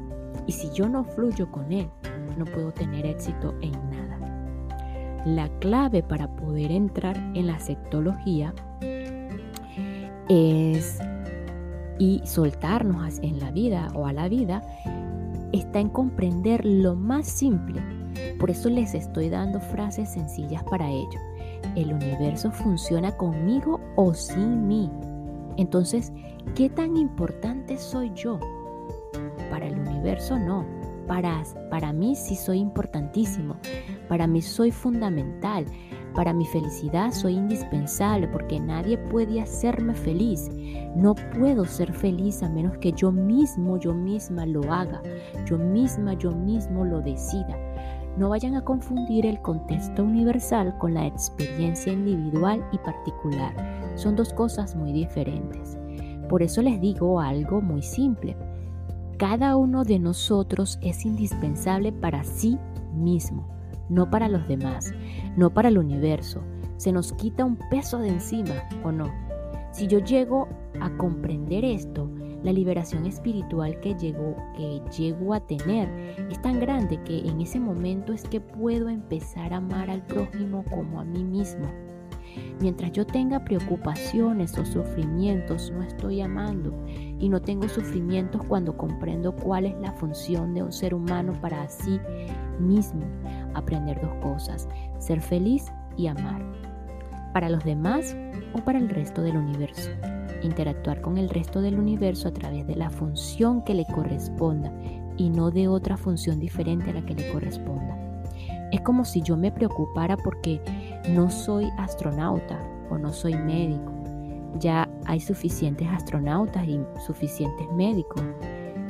Y 0.45 0.51
si 0.51 0.69
yo 0.73 0.87
no 0.87 1.03
fluyo 1.03 1.49
con 1.51 1.71
él, 1.71 1.89
no 2.37 2.45
puedo 2.45 2.71
tener 2.71 3.05
éxito 3.05 3.55
en 3.61 3.71
nada. 3.89 4.19
La 5.25 5.49
clave 5.59 6.03
para 6.03 6.27
poder 6.35 6.71
entrar 6.71 7.17
en 7.33 7.47
la 7.47 7.59
sectología 7.59 8.53
es 10.29 10.99
y 11.99 12.21
soltarnos 12.25 13.19
en 13.19 13.39
la 13.39 13.51
vida 13.51 13.89
o 13.95 14.05
a 14.05 14.13
la 14.13 14.29
vida 14.29 14.61
está 15.51 15.79
en 15.79 15.89
comprender 15.89 16.65
lo 16.65 16.95
más 16.95 17.27
simple. 17.27 17.81
Por 18.39 18.51
eso 18.51 18.69
les 18.69 18.93
estoy 18.93 19.29
dando 19.29 19.59
frases 19.59 20.09
sencillas 20.09 20.63
para 20.63 20.89
ello. 20.89 21.19
El 21.75 21.93
universo 21.93 22.51
funciona 22.51 23.15
conmigo 23.15 23.79
o 23.95 24.13
sin 24.13 24.67
mí. 24.67 24.89
Entonces, 25.57 26.11
¿qué 26.55 26.69
tan 26.69 26.97
importante 26.97 27.77
soy 27.77 28.11
yo? 28.13 28.39
Para 29.49 29.67
el 29.67 29.79
universo 29.79 30.37
no. 30.37 30.65
Para, 31.07 31.43
para 31.69 31.93
mí 31.93 32.15
sí 32.15 32.35
soy 32.35 32.59
importantísimo. 32.59 33.55
Para 34.07 34.27
mí 34.27 34.41
soy 34.41 34.71
fundamental. 34.71 35.65
Para 36.17 36.33
mi 36.33 36.47
felicidad 36.47 37.11
soy 37.11 37.35
indispensable 37.35 38.27
porque 38.27 38.59
nadie 38.59 38.97
puede 38.97 39.39
hacerme 39.39 39.93
feliz. 39.93 40.49
No 40.95 41.13
puedo 41.13 41.63
ser 41.63 41.93
feliz 41.93 42.41
a 42.41 42.49
menos 42.49 42.75
que 42.79 42.91
yo 42.91 43.11
mismo, 43.11 43.77
yo 43.77 43.93
misma 43.93 44.47
lo 44.47 44.73
haga. 44.73 44.99
Yo 45.45 45.59
misma, 45.59 46.15
yo 46.15 46.31
mismo 46.31 46.85
lo 46.85 47.01
decida. 47.01 47.55
No 48.17 48.29
vayan 48.29 48.55
a 48.55 48.63
confundir 48.63 49.27
el 49.27 49.39
contexto 49.43 50.03
universal 50.03 50.75
con 50.79 50.95
la 50.95 51.05
experiencia 51.05 51.93
individual 51.93 52.67
y 52.71 52.79
particular. 52.79 53.53
Son 53.93 54.15
dos 54.15 54.33
cosas 54.33 54.75
muy 54.75 54.93
diferentes. 54.93 55.77
Por 56.29 56.41
eso 56.41 56.63
les 56.63 56.81
digo 56.81 57.19
algo 57.19 57.61
muy 57.61 57.83
simple. 57.83 58.35
Cada 59.17 59.55
uno 59.55 59.83
de 59.83 59.99
nosotros 59.99 60.79
es 60.81 61.05
indispensable 61.05 61.91
para 61.91 62.23
sí 62.23 62.57
mismo 62.95 63.55
no 63.89 64.09
para 64.09 64.27
los 64.27 64.47
demás, 64.47 64.93
no 65.35 65.49
para 65.49 65.69
el 65.69 65.77
universo. 65.77 66.41
Se 66.77 66.91
nos 66.91 67.13
quita 67.13 67.45
un 67.45 67.57
peso 67.69 67.99
de 67.99 68.09
encima 68.09 68.53
o 68.83 68.91
no. 68.91 69.11
Si 69.71 69.87
yo 69.87 69.99
llego 69.99 70.47
a 70.79 70.89
comprender 70.97 71.65
esto, 71.65 72.09
la 72.43 72.53
liberación 72.53 73.05
espiritual 73.05 73.79
que 73.79 73.95
llego, 73.95 74.35
que 74.55 74.81
llego 74.97 75.33
a 75.33 75.39
tener 75.39 75.89
es 76.29 76.41
tan 76.41 76.59
grande 76.59 77.01
que 77.03 77.19
en 77.19 77.41
ese 77.41 77.59
momento 77.59 78.13
es 78.13 78.23
que 78.23 78.39
puedo 78.39 78.89
empezar 78.89 79.53
a 79.53 79.57
amar 79.57 79.89
al 79.89 80.03
prójimo 80.05 80.63
como 80.69 80.99
a 80.99 81.03
mí 81.03 81.23
mismo. 81.23 81.67
Mientras 82.59 82.91
yo 82.91 83.05
tenga 83.05 83.43
preocupaciones 83.43 84.57
o 84.57 84.65
sufrimientos, 84.65 85.71
no 85.71 85.83
estoy 85.83 86.21
amando. 86.21 86.73
Y 87.19 87.29
no 87.29 87.41
tengo 87.41 87.67
sufrimientos 87.67 88.43
cuando 88.47 88.77
comprendo 88.77 89.35
cuál 89.35 89.65
es 89.65 89.75
la 89.79 89.91
función 89.93 90.53
de 90.53 90.63
un 90.63 90.71
ser 90.71 90.93
humano 90.93 91.33
para 91.41 91.67
sí 91.69 91.99
mismo. 92.59 93.01
Aprender 93.53 93.99
dos 94.01 94.13
cosas, 94.21 94.67
ser 94.99 95.21
feliz 95.21 95.71
y 95.97 96.07
amar. 96.07 96.41
Para 97.33 97.49
los 97.49 97.63
demás 97.63 98.15
o 98.53 98.59
para 98.59 98.79
el 98.79 98.89
resto 98.89 99.21
del 99.21 99.37
universo. 99.37 99.91
Interactuar 100.43 101.01
con 101.01 101.17
el 101.17 101.29
resto 101.29 101.61
del 101.61 101.79
universo 101.79 102.27
a 102.27 102.33
través 102.33 102.67
de 102.67 102.75
la 102.75 102.89
función 102.89 103.63
que 103.63 103.73
le 103.73 103.85
corresponda 103.85 104.71
y 105.17 105.29
no 105.29 105.51
de 105.51 105.67
otra 105.67 105.97
función 105.97 106.39
diferente 106.39 106.91
a 106.91 106.93
la 106.93 107.05
que 107.05 107.15
le 107.15 107.31
corresponda. 107.31 107.97
Es 108.71 108.81
como 108.81 109.05
si 109.05 109.21
yo 109.21 109.37
me 109.37 109.51
preocupara 109.51 110.17
porque 110.17 110.61
no 111.09 111.29
soy 111.29 111.69
astronauta 111.77 112.59
o 112.89 112.97
no 112.97 113.13
soy 113.13 113.35
médico. 113.35 113.91
Ya 114.59 114.89
hay 115.05 115.19
suficientes 115.19 115.87
astronautas 115.89 116.67
y 116.67 116.79
suficientes 117.05 117.71
médicos 117.71 118.21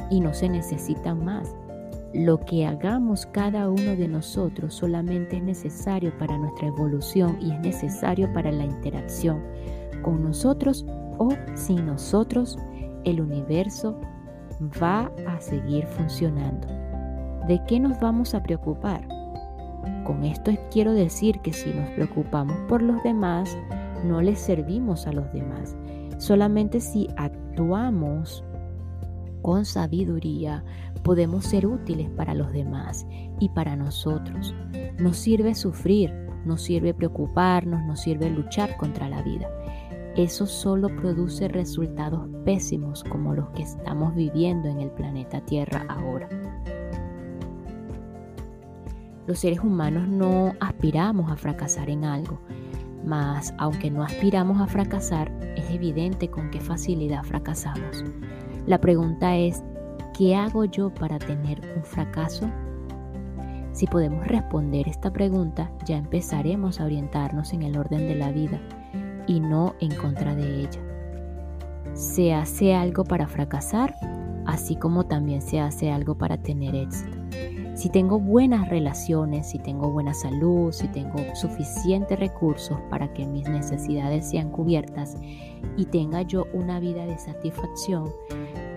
y 0.10 0.20
no 0.20 0.34
se 0.34 0.50
necesitan 0.50 1.24
más. 1.24 1.56
Lo 2.18 2.40
que 2.40 2.66
hagamos 2.66 3.28
cada 3.28 3.70
uno 3.70 3.96
de 3.96 4.08
nosotros 4.08 4.74
solamente 4.74 5.38
es 5.38 5.44
necesario 5.44 6.12
para 6.18 6.36
nuestra 6.38 6.68
evolución 6.68 7.38
y 7.40 7.52
es 7.52 7.60
necesario 7.60 8.34
para 8.34 8.52
la 8.52 8.66
interacción 8.66 9.44
con 10.02 10.24
nosotros 10.24 10.84
o 11.20 11.30
sin 11.54 11.86
nosotros, 11.86 12.58
el 13.04 13.22
universo 13.22 14.00
va 14.82 15.12
a 15.28 15.40
seguir 15.40 15.86
funcionando. 15.86 16.68
¿De 17.48 17.62
qué 17.68 17.80
nos 17.80 18.00
vamos 18.00 18.34
a 18.34 18.42
preocupar? 18.42 19.08
Con 20.04 20.24
esto 20.24 20.52
quiero 20.72 20.94
decir 20.94 21.40
que 21.42 21.54
si 21.54 21.72
nos 21.72 21.88
preocupamos 21.92 22.58
por 22.68 22.82
los 22.82 23.02
demás, 23.04 23.56
no 24.04 24.22
les 24.22 24.40
servimos 24.40 25.06
a 25.06 25.12
los 25.12 25.32
demás. 25.34 25.76
Solamente 26.18 26.80
si 26.80 27.08
actuamos 27.16 28.44
con 29.48 29.64
sabiduría, 29.64 30.62
podemos 31.04 31.46
ser 31.46 31.68
útiles 31.68 32.10
para 32.10 32.34
los 32.34 32.52
demás 32.52 33.08
y 33.40 33.48
para 33.48 33.78
nosotros. 33.78 34.54
Nos 35.00 35.16
sirve 35.16 35.56
sufrir, 35.56 36.14
nos 36.44 36.62
sirve 36.62 36.94
preocuparnos, 36.94 37.82
nos 37.86 38.02
sirve 38.02 38.30
luchar 38.30 38.76
contra 38.76 39.08
la 39.08 39.22
vida. 39.22 39.48
Eso 40.18 40.48
solo 40.48 40.94
produce 40.94 41.48
resultados 41.48 42.28
pésimos 42.44 43.06
como 43.06 43.34
los 43.34 43.50
que 43.52 43.64
estamos 43.64 44.14
viviendo 44.16 44.68
en 44.68 44.82
el 44.82 44.92
planeta 44.92 45.40
Tierra 45.40 45.86
ahora. 45.88 46.28
Los 49.28 49.40
seres 49.40 49.62
humanos 49.62 50.10
no 50.10 50.56
aspiramos 50.60 51.32
a 51.32 51.38
fracasar 51.38 51.90
en 51.90 52.04
algo, 52.04 52.42
mas 53.06 53.54
aunque 53.58 53.92
no 53.92 54.04
aspiramos 54.04 54.60
a 54.60 54.68
fracasar, 54.68 55.32
es 55.56 55.70
evidente 55.70 56.30
con 56.30 56.52
qué 56.52 56.60
facilidad 56.60 57.24
fracasamos. 57.24 58.04
La 58.68 58.80
pregunta 58.80 59.38
es, 59.38 59.64
¿qué 60.14 60.36
hago 60.36 60.66
yo 60.66 60.94
para 60.94 61.18
tener 61.20 61.62
un 61.78 61.84
fracaso? 61.84 62.52
Si 63.72 63.88
podemos 63.88 64.28
responder 64.28 64.90
esta 64.90 65.14
pregunta, 65.14 65.72
ya 65.86 65.96
empezaremos 65.96 66.82
a 66.82 66.86
orientarnos 66.86 67.54
en 67.54 67.64
el 67.64 67.78
orden 67.78 68.10
de 68.10 68.16
la 68.16 68.34
vida 68.34 68.60
y 69.26 69.40
no 69.40 69.74
en 69.80 69.96
contra 69.96 70.36
de 70.36 70.60
ella. 70.60 70.82
Se 71.94 72.34
hace 72.34 72.76
algo 72.76 73.06
para 73.06 73.28
fracasar, 73.28 73.96
así 74.46 74.76
como 74.76 75.06
también 75.06 75.42
se 75.42 75.62
hace 75.62 75.90
algo 75.90 76.18
para 76.18 76.36
tener 76.36 76.76
éxito. 76.76 77.18
Si 77.78 77.90
tengo 77.90 78.20
buenas 78.20 78.70
relaciones, 78.70 79.52
si 79.52 79.60
tengo 79.60 79.92
buena 79.92 80.16
salud, 80.16 80.72
si 80.72 80.88
tengo 80.88 81.20
suficientes 81.36 82.20
recursos 82.20 82.80
para 82.90 83.14
que 83.14 83.28
mis 83.28 83.48
necesidades 83.48 84.28
sean 84.28 84.50
cubiertas 84.50 85.16
y 85.78 85.86
tenga 85.86 86.24
yo 86.24 86.48
una 86.54 86.80
vida 86.80 87.06
de 87.06 87.20
satisfacción, 87.20 88.10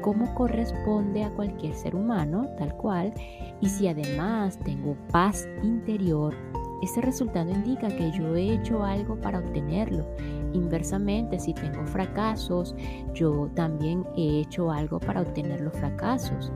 como 0.01 0.35
corresponde 0.35 1.25
a 1.25 1.31
cualquier 1.31 1.75
ser 1.75 1.95
humano, 1.95 2.49
tal 2.59 2.75
cual, 2.77 3.13
y 3.61 3.69
si 3.69 3.89
además 3.89 4.59
tengo 4.59 4.97
paz 5.11 5.49
interior, 5.63 6.35
ese 6.83 7.03
resultado 7.03 7.51
indica 7.51 7.89
que 7.89 8.11
yo 8.13 8.35
he 8.37 8.55
hecho 8.55 8.85
algo 8.85 9.17
para 9.17 9.41
obtenerlo. 9.41 10.07
Inversamente, 10.53 11.39
si 11.39 11.53
tengo 11.53 11.87
fracasos, 11.87 12.75
yo 13.13 13.51
también 13.55 14.05
he 14.17 14.41
hecho 14.41 14.71
algo 14.71 14.99
para 14.99 15.21
obtener 15.21 15.61
los 15.61 15.75
fracasos. 15.75 16.51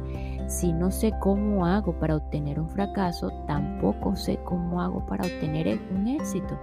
Si 0.46 0.72
no 0.72 0.90
sé 0.90 1.12
cómo 1.20 1.66
hago 1.66 1.98
para 1.98 2.16
obtener 2.16 2.58
un 2.58 2.68
fracaso, 2.68 3.30
tampoco 3.46 4.16
sé 4.16 4.38
cómo 4.44 4.80
hago 4.80 5.04
para 5.06 5.24
obtener 5.24 5.78
un 5.94 6.08
éxito. 6.08 6.58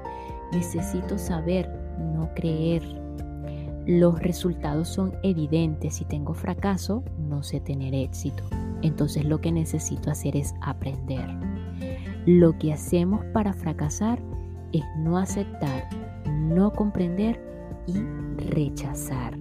Necesito 0.52 1.18
saber, 1.18 1.70
no 2.00 2.34
creer. 2.34 2.84
Los 4.00 4.22
resultados 4.22 4.88
son 4.88 5.12
evidentes. 5.22 5.96
Si 5.96 6.06
tengo 6.06 6.34
fracaso, 6.34 7.04
no 7.18 7.44
sé 7.44 7.60
tener 7.60 7.94
éxito. 7.94 8.42
Entonces 8.82 9.26
lo 9.26 9.42
que 9.42 9.52
necesito 9.52 10.10
hacer 10.10 10.38
es 10.38 10.56
aprender. 10.62 11.28
Lo 12.26 12.58
que 12.58 12.72
hacemos 12.72 13.26
para 13.34 13.52
fracasar 13.52 14.22
es 14.72 14.84
no 14.98 15.18
aceptar, 15.18 15.90
no 16.26 16.72
comprender 16.72 17.44
y 17.86 18.00
rechazar. 18.50 19.38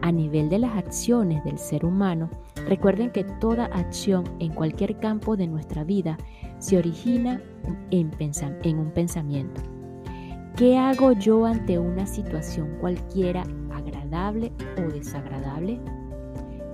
A 0.00 0.12
nivel 0.12 0.48
de 0.48 0.60
las 0.60 0.74
acciones 0.74 1.44
del 1.44 1.58
ser 1.58 1.84
humano, 1.84 2.30
recuerden 2.66 3.10
que 3.10 3.24
toda 3.24 3.66
acción 3.66 4.24
en 4.38 4.54
cualquier 4.54 4.98
campo 4.98 5.36
de 5.36 5.46
nuestra 5.46 5.84
vida 5.84 6.16
se 6.58 6.78
origina 6.78 7.42
en, 7.90 8.12
un 8.78 8.92
pensamiento. 8.92 9.60
¿Qué 10.56 10.78
hago 10.78 11.12
yo 11.12 11.44
ante 11.44 11.78
una 11.78 12.06
situación 12.06 12.78
cualquiera, 12.80 13.44
agradable 13.88 14.52
o 14.76 14.92
desagradable? 14.92 15.80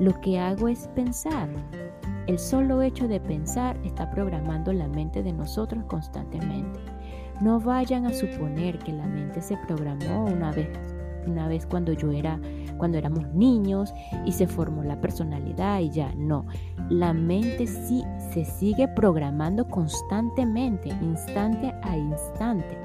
Lo 0.01 0.21
que 0.21 0.39
hago 0.39 0.69
es 0.69 0.89
pensar. 0.89 1.49
El 2.27 2.39
solo 2.39 2.83
hecho 2.83 3.07
de 3.07 3.21
pensar 3.21 3.77
está 3.85 4.11
programando 4.11 4.73
la 4.73 4.89
mente 4.89 5.23
de 5.23 5.33
nosotros 5.33 5.85
constantemente. 5.85 6.81
No 7.41 7.61
vayan 7.61 8.07
a 8.07 8.13
suponer 8.13 8.79
que 8.79 8.93
la 8.93 9.07
mente 9.07 9.41
se 9.43 9.57
programó 9.67 10.25
una 10.25 10.53
vez, 10.53 10.69
una 11.27 11.49
vez 11.49 11.67
cuando 11.67 11.93
yo 11.93 12.11
era 12.11 12.39
cuando 12.79 12.99
éramos 12.99 13.29
niños 13.35 13.95
y 14.25 14.33
se 14.33 14.49
formó 14.49 14.83
la 14.83 15.01
personalidad 15.01 15.81
y 15.81 15.91
ya 15.91 16.13
no. 16.17 16.45
La 16.89 17.13
mente 17.13 17.67
sí 17.67 18.03
se 18.33 18.45
sigue 18.45 18.89
programando 18.89 19.69
constantemente, 19.69 20.89
instante 20.89 21.73
a 21.83 21.97
instante. 21.97 22.77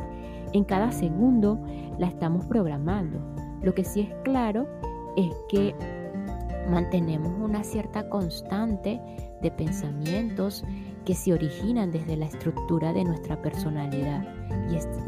En 0.53 0.63
cada 0.63 0.91
segundo 0.91 1.59
la 1.97 2.07
estamos 2.07 2.45
programando. 2.45 3.19
Lo 3.61 3.73
que 3.73 3.83
sí 3.83 4.01
es 4.01 4.13
claro 4.23 4.67
es 5.15 5.33
que 5.49 5.75
mantenemos 6.69 7.33
una 7.39 7.63
cierta 7.63 8.07
constante 8.09 9.01
de 9.41 9.51
pensamientos 9.51 10.63
que 11.05 11.15
se 11.15 11.33
originan 11.33 11.91
desde 11.91 12.15
la 12.15 12.25
estructura 12.25 12.93
de 12.93 13.03
nuestra 13.03 13.41
personalidad. 13.41 14.23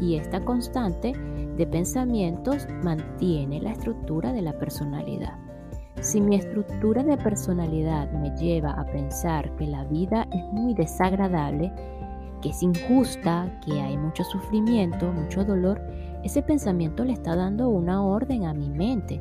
Y, 0.00 0.16
esta 0.16 0.44
constante 0.44 1.12
de 1.12 1.66
pensamientos 1.66 2.66
mantiene 2.82 3.60
la 3.60 3.72
estructura 3.72 4.32
de 4.32 4.42
la 4.42 4.58
personalidad. 4.58 5.38
Si 6.00 6.20
mi 6.20 6.36
estructura 6.36 7.04
de 7.04 7.16
personalidad 7.16 8.10
me 8.12 8.30
lleva 8.36 8.72
a 8.72 8.84
pensar 8.86 9.54
que 9.56 9.66
la 9.66 9.84
vida 9.84 10.26
es 10.32 10.44
muy 10.52 10.74
desagradable, 10.74 11.72
que 12.40 12.48
es 12.48 12.62
injusta, 12.62 13.60
que 13.64 13.80
hay 13.80 13.96
mucho 13.96 14.24
sufrimiento, 14.24 15.12
mucho 15.12 15.44
dolor, 15.44 15.80
ese 16.24 16.42
pensamiento 16.42 17.04
le 17.04 17.12
está 17.12 17.36
dando 17.36 17.68
una 17.68 18.02
orden 18.02 18.44
a 18.44 18.54
mi 18.54 18.70
mente 18.70 19.20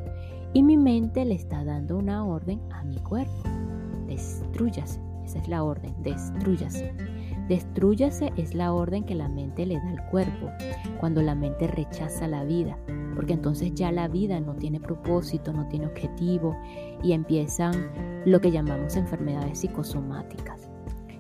y 0.54 0.64
mi 0.64 0.78
mente 0.78 1.26
le 1.26 1.36
está 1.36 1.64
dando 1.64 1.98
una 1.98 2.26
orden 2.26 2.62
a 2.72 2.84
mi 2.84 2.98
cuerpo. 2.98 3.44
Destrúyase. 4.08 5.00
Esa 5.26 5.40
es 5.40 5.48
la 5.48 5.64
orden, 5.64 5.94
destruyase. 6.04 6.94
Destrúyase 7.48 8.34
es 8.38 8.54
la 8.54 8.74
orden 8.74 9.04
que 9.04 9.16
la 9.16 9.30
mente 9.30 9.66
le 9.66 9.76
da 9.76 9.90
al 9.90 10.10
cuerpo 10.10 10.50
cuando 11.00 11.22
la 11.22 11.36
mente 11.36 11.68
rechaza 11.68 12.28
la 12.28 12.44
vida, 12.44 12.78
porque 13.16 13.34
entonces 13.34 13.74
ya 13.74 13.92
la 13.92 14.08
vida 14.08 14.40
no 14.40 14.56
tiene 14.56 14.80
propósito, 14.80 15.54
no 15.54 15.68
tiene 15.68 15.88
objetivo 15.88 16.58
y 17.04 17.14
empiezan 17.14 17.74
lo 18.26 18.42
que 18.42 18.52
llamamos 18.52 18.96
enfermedades 18.96 19.60
psicosomáticas. 19.60 20.71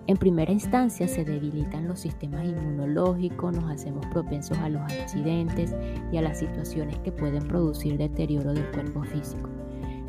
En 0.07 0.17
primera 0.17 0.51
instancia 0.51 1.07
se 1.07 1.23
debilitan 1.23 1.87
los 1.87 1.99
sistemas 1.99 2.45
inmunológicos, 2.45 3.55
nos 3.55 3.71
hacemos 3.71 4.05
propensos 4.07 4.57
a 4.57 4.69
los 4.69 4.81
accidentes 4.81 5.75
y 6.11 6.17
a 6.17 6.21
las 6.21 6.39
situaciones 6.39 6.97
que 6.99 7.11
pueden 7.11 7.47
producir 7.47 7.97
deterioro 7.97 8.53
del 8.53 8.69
cuerpo 8.71 9.03
físico. 9.03 9.49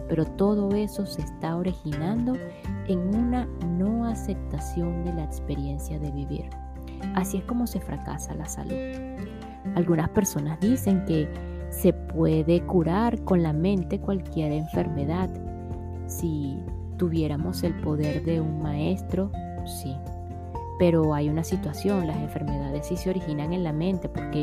Pero 0.08 0.24
todo 0.24 0.74
eso 0.74 1.06
se 1.06 1.22
está 1.22 1.56
originando 1.56 2.36
en 2.88 2.98
una 3.14 3.46
no 3.78 4.06
aceptación 4.06 5.04
de 5.04 5.14
la 5.14 5.24
experiencia 5.24 5.98
de 5.98 6.10
vivir. 6.10 6.48
Así 7.14 7.38
es 7.38 7.44
como 7.44 7.66
se 7.66 7.80
fracasa 7.80 8.34
la 8.34 8.46
salud. 8.46 8.76
Algunas 9.74 10.08
personas 10.10 10.58
dicen 10.60 11.04
que 11.04 11.28
se 11.70 11.92
puede 11.92 12.62
curar 12.66 13.22
con 13.24 13.42
la 13.42 13.52
mente 13.52 14.00
cualquier 14.00 14.52
enfermedad. 14.52 15.30
Si 16.06 16.58
tuviéramos 16.98 17.62
el 17.62 17.74
poder 17.80 18.24
de 18.24 18.40
un 18.40 18.62
maestro, 18.62 19.30
sí. 19.66 19.96
Pero 20.78 21.14
hay 21.14 21.28
una 21.28 21.44
situación, 21.44 22.06
las 22.06 22.16
enfermedades 22.16 22.86
sí 22.86 22.96
se 22.96 23.10
originan 23.10 23.52
en 23.52 23.64
la 23.64 23.72
mente 23.72 24.08
porque 24.08 24.42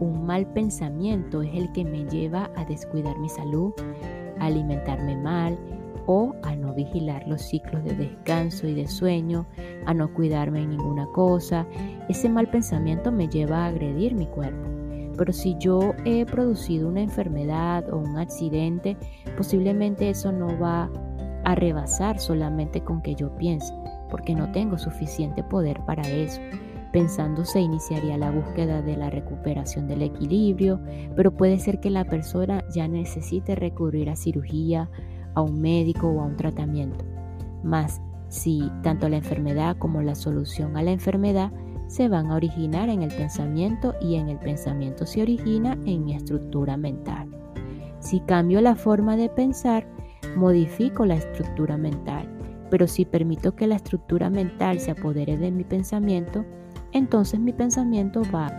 un 0.00 0.24
mal 0.24 0.46
pensamiento 0.46 1.42
es 1.42 1.54
el 1.54 1.72
que 1.72 1.84
me 1.84 2.04
lleva 2.04 2.50
a 2.56 2.64
descuidar 2.64 3.18
mi 3.18 3.28
salud, 3.28 3.72
a 4.38 4.46
alimentarme 4.46 5.16
mal, 5.16 5.58
o 6.10 6.34
a 6.42 6.56
no 6.56 6.72
vigilar 6.72 7.28
los 7.28 7.42
ciclos 7.42 7.84
de 7.84 7.94
descanso 7.94 8.66
y 8.66 8.74
de 8.74 8.88
sueño, 8.88 9.46
a 9.84 9.92
no 9.92 10.12
cuidarme 10.14 10.62
en 10.62 10.70
ninguna 10.70 11.06
cosa. 11.08 11.66
Ese 12.08 12.30
mal 12.30 12.48
pensamiento 12.48 13.12
me 13.12 13.28
lleva 13.28 13.64
a 13.64 13.66
agredir 13.66 14.14
mi 14.14 14.26
cuerpo. 14.26 14.66
Pero 15.18 15.34
si 15.34 15.54
yo 15.58 15.92
he 16.06 16.24
producido 16.24 16.88
una 16.88 17.02
enfermedad 17.02 17.92
o 17.92 17.98
un 17.98 18.16
accidente, 18.16 18.96
posiblemente 19.36 20.08
eso 20.08 20.32
no 20.32 20.58
va 20.58 20.90
a 21.44 21.54
rebasar 21.54 22.18
solamente 22.18 22.80
con 22.82 23.02
que 23.02 23.14
yo 23.14 23.36
piense, 23.36 23.74
porque 24.08 24.34
no 24.34 24.50
tengo 24.52 24.78
suficiente 24.78 25.42
poder 25.42 25.80
para 25.84 26.02
eso. 26.02 26.40
Pensando 26.92 27.44
se 27.44 27.60
iniciaría 27.60 28.16
la 28.16 28.30
búsqueda 28.30 28.80
de 28.80 28.96
la 28.96 29.10
recuperación 29.10 29.88
del 29.88 30.02
equilibrio, 30.02 30.80
pero 31.14 31.36
puede 31.36 31.58
ser 31.58 31.80
que 31.80 31.90
la 31.90 32.04
persona 32.04 32.64
ya 32.74 32.88
necesite 32.88 33.54
recurrir 33.54 34.08
a 34.08 34.16
cirugía, 34.16 34.90
a 35.34 35.42
un 35.42 35.60
médico 35.60 36.08
o 36.08 36.20
a 36.20 36.24
un 36.24 36.36
tratamiento. 36.36 37.04
Más 37.62 38.00
si 38.28 38.70
tanto 38.82 39.08
la 39.08 39.16
enfermedad 39.16 39.76
como 39.78 40.02
la 40.02 40.14
solución 40.14 40.76
a 40.76 40.82
la 40.82 40.90
enfermedad 40.90 41.52
se 41.88 42.08
van 42.08 42.26
a 42.30 42.36
originar 42.36 42.90
en 42.90 43.02
el 43.02 43.10
pensamiento 43.10 43.94
y 44.00 44.16
en 44.16 44.28
el 44.28 44.38
pensamiento 44.38 45.06
se 45.06 45.22
origina 45.22 45.78
en 45.86 46.04
mi 46.04 46.14
estructura 46.14 46.76
mental. 46.76 47.28
Si 48.00 48.20
cambio 48.20 48.60
la 48.60 48.76
forma 48.76 49.16
de 49.16 49.28
pensar, 49.30 49.86
modifico 50.36 51.06
la 51.06 51.14
estructura 51.14 51.76
mental. 51.76 52.37
Pero 52.70 52.86
si 52.86 53.04
permito 53.04 53.54
que 53.54 53.66
la 53.66 53.76
estructura 53.76 54.30
mental 54.30 54.80
se 54.80 54.90
apodere 54.90 55.36
de 55.36 55.50
mi 55.50 55.64
pensamiento, 55.64 56.44
entonces 56.92 57.40
mi 57.40 57.52
pensamiento 57.52 58.22
va 58.34 58.56